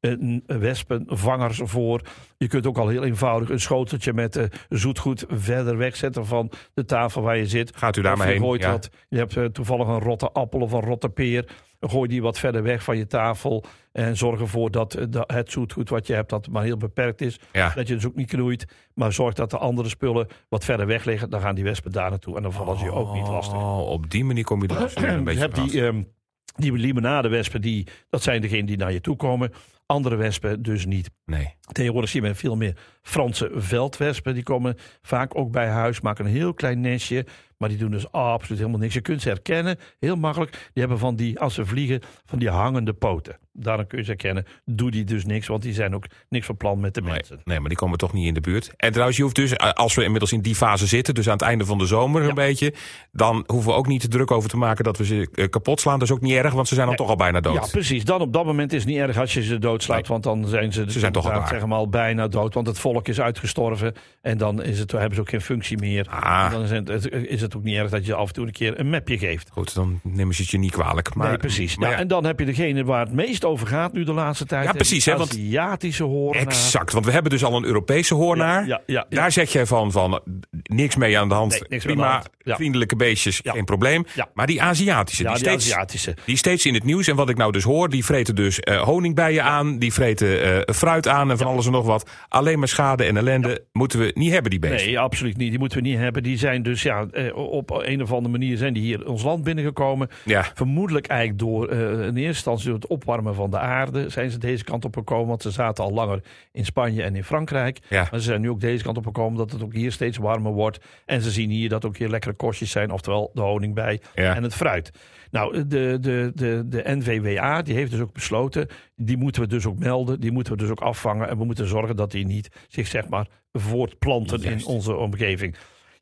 eh, 0.00 0.10
n- 0.10 0.42
wespenvangers 0.46 1.60
voor. 1.64 2.00
Je 2.36 2.48
kunt 2.48 2.66
ook 2.66 2.78
al 2.78 2.88
heel 2.88 3.04
eenvoudig 3.04 3.50
een 3.50 3.60
schoteltje 3.60 4.12
met 4.12 4.36
eh, 4.36 4.44
zoetgoed 4.68 5.24
verder 5.28 5.76
wegzetten 5.76 6.26
van 6.26 6.50
de 6.74 6.84
tafel 6.84 7.22
waar 7.22 7.36
je 7.36 7.46
zit. 7.46 7.76
Gaat 7.76 7.96
u 7.96 8.02
daar 8.02 8.12
Of 8.12 8.18
maar 8.18 8.26
je 8.26 8.32
heen. 8.32 8.42
gooit 8.42 8.62
Ja. 8.62 8.70
wat, 8.70 8.88
je 9.08 9.18
hebt 9.18 9.36
eh, 9.36 9.44
toevallig 9.44 9.86
een 9.88 10.00
rotte 10.00 10.30
appel 10.32 10.60
of 10.60 10.72
een 10.72 10.80
rotte 10.80 11.08
peer. 11.08 11.48
Gooi 11.80 12.08
die 12.08 12.22
wat 12.22 12.38
verder 12.38 12.62
weg 12.62 12.82
van 12.82 12.96
je 12.96 13.06
tafel. 13.06 13.64
En 13.92 14.16
zorg 14.16 14.40
ervoor 14.40 14.70
dat 14.70 14.94
eh, 14.94 15.20
het 15.26 15.50
zoetgoed 15.50 15.88
wat 15.88 16.06
je 16.06 16.12
hebt, 16.14 16.30
dat 16.30 16.44
het 16.44 16.54
maar 16.54 16.62
heel 16.64 16.76
beperkt 16.76 17.20
is. 17.20 17.38
Ja. 17.52 17.72
Dat 17.74 17.88
je 17.88 17.94
dus 17.94 18.06
ook 18.06 18.14
niet 18.14 18.28
knoeit. 18.28 18.64
Maar 18.94 19.12
zorg 19.12 19.34
dat 19.34 19.50
de 19.50 19.58
andere 19.58 19.88
spullen 19.88 20.26
wat 20.48 20.64
verder 20.64 20.86
weg 20.86 21.04
liggen. 21.04 21.30
Dan 21.30 21.40
gaan 21.40 21.54
die 21.54 21.64
wespen 21.64 21.92
daar 21.92 22.10
naartoe. 22.10 22.36
En 22.36 22.42
dan 22.42 22.52
vallen 22.52 22.78
ze 22.78 22.84
je 22.84 22.92
ook 22.92 23.14
niet 23.14 23.28
lastig. 23.28 23.56
Oh, 23.58 23.88
op 23.90 24.10
die 24.10 24.24
manier 24.24 24.44
kom 24.44 24.62
je 24.62 24.68
er 24.68 24.78
dus 24.78 24.96
een 24.96 25.16
je 25.16 25.22
beetje 25.22 25.40
hebt 25.40 25.54
vanaf. 25.54 25.70
die, 25.70 26.14
die 26.56 26.72
limonadewespen, 26.72 27.60
die, 27.60 27.86
dat 28.10 28.22
zijn 28.22 28.40
degenen 28.40 28.66
die 28.66 28.76
naar 28.76 28.92
je 28.92 29.00
toe 29.00 29.16
komen. 29.16 29.52
Andere 29.86 30.16
wespen 30.16 30.62
dus 30.62 30.86
niet. 30.86 31.10
Nee. 31.24 31.54
Tegenwoordig 31.72 32.10
zien 32.10 32.22
we 32.22 32.34
veel 32.34 32.56
meer 32.56 32.76
Franse 33.02 33.50
veldwespen. 33.54 34.34
Die 34.34 34.42
komen 34.42 34.76
vaak 35.02 35.36
ook 35.36 35.50
bij 35.50 35.68
huis, 35.68 36.00
maken 36.00 36.24
een 36.24 36.30
heel 36.30 36.54
klein 36.54 36.80
nestje. 36.80 37.26
Maar 37.58 37.68
die 37.68 37.78
doen 37.78 37.90
dus 37.90 38.12
absoluut 38.12 38.58
helemaal 38.58 38.80
niks. 38.80 38.94
Je 38.94 39.00
kunt 39.00 39.22
ze 39.22 39.28
herkennen, 39.28 39.78
heel 39.98 40.16
makkelijk. 40.16 40.50
Die 40.52 40.60
hebben 40.74 40.98
van 40.98 41.16
die, 41.16 41.40
als 41.40 41.54
ze 41.54 41.66
vliegen, 41.66 42.00
van 42.24 42.38
die 42.38 42.48
hangende 42.50 42.92
poten. 42.92 43.38
Daarom 43.52 43.86
kun 43.86 43.98
je 43.98 44.04
ze 44.04 44.10
herkennen. 44.10 44.44
Doe 44.64 44.90
die 44.90 45.04
dus 45.04 45.24
niks, 45.24 45.46
want 45.46 45.62
die 45.62 45.72
zijn 45.72 45.94
ook 45.94 46.04
niks 46.28 46.46
van 46.46 46.56
plan 46.56 46.80
met 46.80 46.94
de 46.94 47.02
mensen. 47.02 47.40
nee, 47.44 47.58
maar 47.60 47.68
die 47.68 47.78
komen 47.78 47.98
toch 47.98 48.12
niet 48.12 48.26
in 48.26 48.34
de 48.34 48.40
buurt. 48.40 48.72
En 48.76 48.90
trouwens, 48.90 49.16
je 49.16 49.22
hoeft 49.22 49.34
dus, 49.36 49.52
eh, 49.52 49.70
als 49.70 49.94
we 49.94 50.02
inmiddels 50.04 50.32
in 50.32 50.40
die 50.40 50.54
fase 50.54 50.86
zitten, 50.86 51.14
dus 51.14 51.26
aan 51.26 51.32
het 51.32 51.42
einde 51.42 51.64
van 51.64 51.78
de 51.78 51.86
zomer 51.86 52.22
een 52.28 52.34
beetje, 52.34 52.74
dan 53.12 53.44
hoeven 53.46 53.70
we 53.70 53.76
ook 53.76 53.86
niet 53.86 54.00
te 54.00 54.08
druk 54.08 54.30
over 54.30 54.50
te 54.50 54.56
maken 54.56 54.84
dat 54.84 54.98
we 54.98 55.04
ze 55.04 55.28
eh, 55.34 55.48
kapot 55.48 55.80
slaan. 55.80 55.98
Dat 55.98 56.08
is 56.08 56.14
ook 56.14 56.20
niet 56.20 56.34
erg, 56.34 56.52
want 56.52 56.68
ze 56.68 56.74
zijn 56.74 56.86
dan 56.86 56.96
Nee. 56.96 57.06
toch 57.06 57.16
al 57.18 57.24
bijna 57.24 57.40
dood. 57.40 57.54
Ja, 57.64 57.70
precies. 57.70 58.04
Dan 58.04 58.20
op 58.20 58.32
dat 58.32 58.44
moment 58.44 58.72
is 58.72 58.78
het 58.80 58.88
niet 58.88 58.98
erg 58.98 59.18
als 59.18 59.34
je 59.34 59.42
ze 59.42 59.58
doodslaat. 59.58 59.98
Nee. 60.00 60.08
Want 60.08 60.22
dan 60.22 60.46
zijn 60.46 60.72
ze, 60.72 60.84
Ze 60.90 60.98
zijn 60.98 61.12
toch 61.12 61.32
al 61.32 61.46
zeg 61.46 61.66
maar, 61.66 61.78
al 61.78 61.88
bijna 61.88 62.28
dood. 62.28 62.54
Want 62.54 62.66
het 62.66 62.78
volk 62.78 63.08
is 63.08 63.20
uitgestorven. 63.20 63.94
En 64.20 64.38
dan 64.38 64.62
is 64.62 64.78
het, 64.78 64.92
hebben 64.92 65.14
ze 65.14 65.20
ook 65.20 65.28
geen 65.28 65.40
functie 65.40 65.78
meer. 65.78 66.06
Ah. 66.08 66.44
En 66.44 66.50
dan 66.52 66.62
is 66.62 66.70
het, 67.04 67.12
is 67.12 67.40
het 67.40 67.45
ook 67.54 67.62
niet 67.62 67.76
erg 67.76 67.90
dat 67.90 68.06
je 68.06 68.14
af 68.14 68.28
en 68.28 68.34
toe 68.34 68.46
een 68.46 68.52
keer 68.52 68.80
een 68.80 68.90
mapje 68.90 69.18
geeft. 69.18 69.48
Goed, 69.52 69.74
dan 69.74 70.00
nemen 70.02 70.34
ze 70.34 70.42
het 70.42 70.50
je 70.50 70.58
niet 70.58 70.72
kwalijk. 70.72 71.14
Maar, 71.14 71.28
nee, 71.28 71.36
precies. 71.36 71.76
Maar 71.76 71.84
Nou, 71.84 71.92
ja, 71.92 72.00
En 72.00 72.08
dan 72.08 72.24
heb 72.24 72.38
je 72.38 72.44
degene 72.44 72.84
waar 72.84 73.00
het 73.04 73.12
meest 73.14 73.44
over 73.44 73.66
gaat 73.66 73.92
nu 73.92 74.04
de 74.04 74.12
laatste 74.12 74.46
tijd. 74.46 74.64
Ja, 74.64 74.72
precies, 74.72 75.04
De 75.04 75.10
hè, 75.10 75.16
want- 75.16 75.30
Aziatische 75.30 76.02
hoornaar. 76.04 76.42
exact, 76.42 76.92
want 76.92 77.04
we 77.04 77.10
hebben 77.12 77.30
dus 77.30 77.44
al 77.44 77.56
een 77.56 77.64
Europese 77.64 78.14
hoornaar. 78.14 78.66
Ja, 78.66 78.80
ja. 78.86 79.06
Daar 79.08 79.32
zeg 79.32 79.52
jij 79.52 79.66
van, 79.66 79.92
van 79.92 80.20
niks 80.62 80.96
mee 80.96 81.18
aan 81.18 81.28
de 81.28 81.34
hand. 81.34 81.50
Nee, 81.50 81.60
niks 81.68 81.86
aan 81.86 81.92
Prima, 81.92 82.06
de 82.06 82.12
hand. 82.12 82.28
Ja. 82.38 82.54
vriendelijke 82.56 82.96
beestjes, 82.96 83.40
geen 83.44 83.64
probleem. 83.64 84.04
Ja. 84.14 84.28
Maar 84.34 84.46
die 84.46 84.62
Aziatische, 84.62 85.22
die, 85.22 85.32
die 85.32 85.40
steeds, 85.42 85.64
Aziatische. 85.72 86.14
die 86.24 86.36
steeds 86.36 86.66
in 86.66 86.74
het 86.74 86.84
nieuws. 86.84 87.08
En 87.08 87.16
wat 87.16 87.28
ik 87.28 87.36
nou 87.36 87.52
dus 87.52 87.64
hoor, 87.64 87.88
die 87.90 88.04
vreten 88.04 88.34
dus 88.34 88.60
eh, 88.60 88.80
honingbijen 88.82 89.44
aan. 89.44 89.78
Die 89.78 89.92
vreten 89.92 90.42
eh, 90.66 90.74
fruit 90.74 91.08
aan 91.08 91.30
en 91.30 91.38
van 91.38 91.46
alles 91.46 91.66
en 91.66 91.72
nog 91.72 91.84
wat. 91.86 92.10
Alleen 92.28 92.58
maar 92.58 92.68
schade 92.68 93.04
en 93.04 93.16
ellende 93.16 93.64
moeten 93.72 93.98
we 93.98 94.10
niet 94.14 94.32
hebben, 94.32 94.50
die 94.50 94.60
beesten. 94.60 94.86
Nee, 94.86 94.98
absoluut 94.98 95.36
niet. 95.36 95.50
Die 95.50 95.58
moeten 95.58 95.82
we 95.82 95.88
niet 95.88 95.98
hebben. 95.98 96.22
Die 96.22 96.38
zijn 96.38 96.62
dus 96.62 96.82
ja, 96.82 97.06
eh, 97.12 97.35
op 97.36 97.70
een 97.70 98.02
of 98.02 98.12
andere 98.12 98.38
manier 98.38 98.56
zijn 98.56 98.72
die 98.72 98.82
hier 98.82 99.08
ons 99.08 99.22
land 99.22 99.44
binnengekomen. 99.44 100.08
Ja, 100.24 100.44
Vermoedelijk 100.54 101.06
eigenlijk 101.06 101.38
door 101.40 101.68
eh, 101.68 101.90
in 101.90 101.98
eerste 101.98 102.22
instantie 102.26 102.64
door 102.66 102.74
het 102.74 102.86
opwarmen 102.86 103.34
van 103.34 103.50
de 103.50 103.58
aarde 103.58 104.08
zijn 104.08 104.30
ze 104.30 104.38
deze 104.38 104.64
kant 104.64 104.84
op 104.84 104.94
gekomen. 104.96 105.26
Want 105.28 105.42
ze 105.42 105.50
zaten 105.50 105.84
al 105.84 105.92
langer 105.92 106.20
in 106.52 106.64
Spanje 106.64 107.02
en 107.02 107.16
in 107.16 107.24
Frankrijk. 107.24 107.78
Ja. 107.88 108.06
Maar 108.10 108.20
ze 108.20 108.26
zijn 108.26 108.40
nu 108.40 108.50
ook 108.50 108.60
deze 108.60 108.84
kant 108.84 108.96
op 108.96 109.04
gekomen 109.06 109.38
dat 109.38 109.52
het 109.52 109.62
ook 109.62 109.72
hier 109.74 109.92
steeds 109.92 110.16
warmer 110.18 110.52
wordt. 110.52 110.78
En 111.04 111.20
ze 111.22 111.30
zien 111.30 111.50
hier 111.50 111.68
dat 111.68 111.84
ook 111.84 111.96
hier 111.96 112.08
lekkere 112.08 112.34
kostjes 112.34 112.70
zijn, 112.70 112.90
oftewel 112.90 113.30
de 113.34 113.40
honingbij 113.40 114.00
Ja. 114.14 114.34
en 114.34 114.42
het 114.42 114.54
fruit. 114.54 114.90
Nou, 115.30 115.66
de, 115.66 115.98
de, 116.00 116.32
de, 116.34 116.62
de 116.66 116.82
NVWA 116.84 117.62
die 117.62 117.74
heeft 117.74 117.90
dus 117.90 118.00
ook 118.00 118.12
besloten, 118.12 118.68
die 118.96 119.16
moeten 119.16 119.42
we 119.42 119.48
dus 119.48 119.66
ook 119.66 119.78
melden, 119.78 120.20
die 120.20 120.32
moeten 120.32 120.52
we 120.52 120.58
dus 120.58 120.70
ook 120.70 120.80
afvangen. 120.80 121.28
En 121.28 121.38
we 121.38 121.44
moeten 121.44 121.66
zorgen 121.68 121.96
dat 121.96 122.10
die 122.10 122.26
niet 122.26 122.48
zich 122.68 122.86
zeg 122.86 123.08
maar 123.08 123.26
voortplanten 123.52 124.40
Juist. 124.40 124.66
in 124.66 124.72
onze 124.74 124.94
omgeving. 124.96 125.56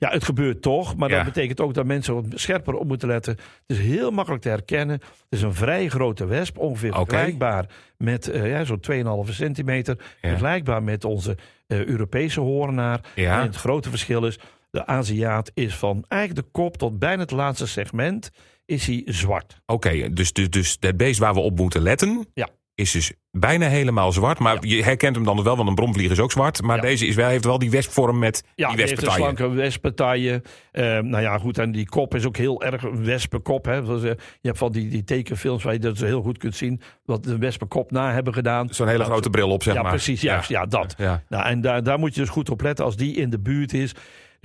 Ja, 0.04 0.11
het 0.11 0.25
gebeurt 0.25 0.62
toch, 0.62 0.96
maar 0.96 1.11
Ja. 1.11 1.16
dat 1.16 1.25
betekent 1.25 1.61
ook 1.61 1.75
dat 1.75 1.84
mensen 1.87 2.14
wat 2.14 2.25
scherper 2.34 2.75
op 2.75 2.87
moeten 2.87 3.08
letten. 3.08 3.32
Het 3.66 3.76
is 3.76 3.78
heel 3.78 4.11
makkelijk 4.11 4.42
te 4.42 4.49
herkennen. 4.49 5.00
Het 5.00 5.26
is 5.28 5.42
een 5.42 5.54
vrij 5.54 5.88
grote 5.88 6.26
wesp, 6.26 6.58
ongeveer 6.58 6.92
vergelijkbaar 6.94 7.66
met 7.99 8.28
eh, 8.28 8.49
ja, 8.50 8.64
zo'n 8.64 8.80
2,5 9.26 9.32
centimeter. 9.34 9.96
Ja. 9.99 10.28
Vergelijkbaar 10.28 10.82
met 10.82 11.04
onze 11.04 11.37
eh, 11.66 11.84
Europese 11.84 12.40
hoornaar. 12.40 13.00
Ja. 13.14 13.38
En 13.40 13.46
het 13.46 13.56
grote 13.56 13.90
verschil 13.90 14.26
is, 14.26 14.38
de 14.70 14.87
Aziat 14.87 15.50
is 15.54 15.75
van 15.76 16.04
eigenlijk 16.08 16.46
de 16.46 16.50
kop 16.52 16.76
tot 16.76 16.99
bijna 16.99 17.23
het 17.23 17.30
laatste 17.30 17.66
segment 17.66 18.30
is 18.66 18.87
hij 18.87 19.02
zwart. 19.04 19.61
oké. 19.66 20.12
dus, 20.12 20.32
dus, 20.32 20.50
dus 20.50 20.76
het 20.80 20.96
beest 20.96 21.18
waar 21.18 21.34
we 21.34 21.40
op 21.40 21.58
moeten 21.58 21.82
letten... 21.82 22.26
Ja. 22.34 22.49
Is 22.75 22.90
dus 22.90 23.12
bijna 23.31 23.69
helemaal 23.69 24.12
zwart. 24.12 24.38
Maar 24.38 24.66
je 24.66 24.83
herkent 24.83 25.14
hem 25.16 25.25
dan 25.25 25.43
wel, 25.43 25.57
want 25.57 25.69
een 25.69 25.75
bromvlieg 25.75 26.11
is 26.11 26.21
ook 26.21 26.33
zwart. 26.33 26.62
Maar 26.62 26.76
Ja. 26.76 26.83
deze 26.83 27.07
is 27.07 27.14
wel, 27.14 27.28
heeft 27.28 27.45
wel 27.45 27.59
die 27.59 27.71
wespvorm 27.71 28.19
met 28.19 28.43
Ja, 28.54 28.69
die 28.69 28.76
een 28.76 28.81
wespentaille. 28.87 29.21
slanke 29.23 29.49
wespentaille. 29.49 30.43
Eh, 30.73 30.83
nou 30.99 31.21
ja, 31.23 31.38
goed, 31.38 31.59
en 31.59 31.73
die 31.73 31.88
kop 31.88 32.14
is 32.14 32.26
ook 32.26 32.37
heel 32.37 32.62
erg 32.62 32.83
een 32.83 33.04
wespenkop. 33.04 33.64
Hè. 33.64 33.85
Dus, 33.85 34.02
je 34.02 34.16
hebt 34.43 34.59
van 34.59 34.73
die, 34.73 34.88
die 34.88 35.04
tekenfilms 35.04 35.62
waar 35.62 35.73
je 35.73 35.78
dat 35.78 35.99
zo 35.99 36.04
heel 36.07 36.23
goed 36.23 36.38
kunt 36.38 36.57
zien... 36.57 36.81
wat 37.04 37.25
de 37.25 37.38
wespenkop 37.38 37.90
na 37.90 38.12
hebben 38.12 38.35
gedaan. 38.35 38.69
Zo'n 38.71 38.87
hele 38.87 38.99
Nou, 38.99 39.11
grote 39.11 39.31
bril 39.31 39.50
op, 39.50 39.62
zeg 39.62 39.75
ja, 39.75 39.83
maar. 39.83 39.90
precies, 39.90 40.21
juist. 40.21 40.49
Ja, 40.49 40.66
dat. 40.66 40.95
Ja. 40.99 41.23
Nou, 41.28 41.45
en 41.47 41.61
daar, 41.61 41.83
daar 41.83 41.99
moet 41.99 42.14
je 42.14 42.21
dus 42.21 42.31
goed 42.31 42.50
op 42.50 42.61
letten 42.61 42.85
als 42.85 42.97
die 42.97 43.14
in 43.16 43.31
de 43.31 43.40
buurt 43.40 43.73
is. 43.73 43.93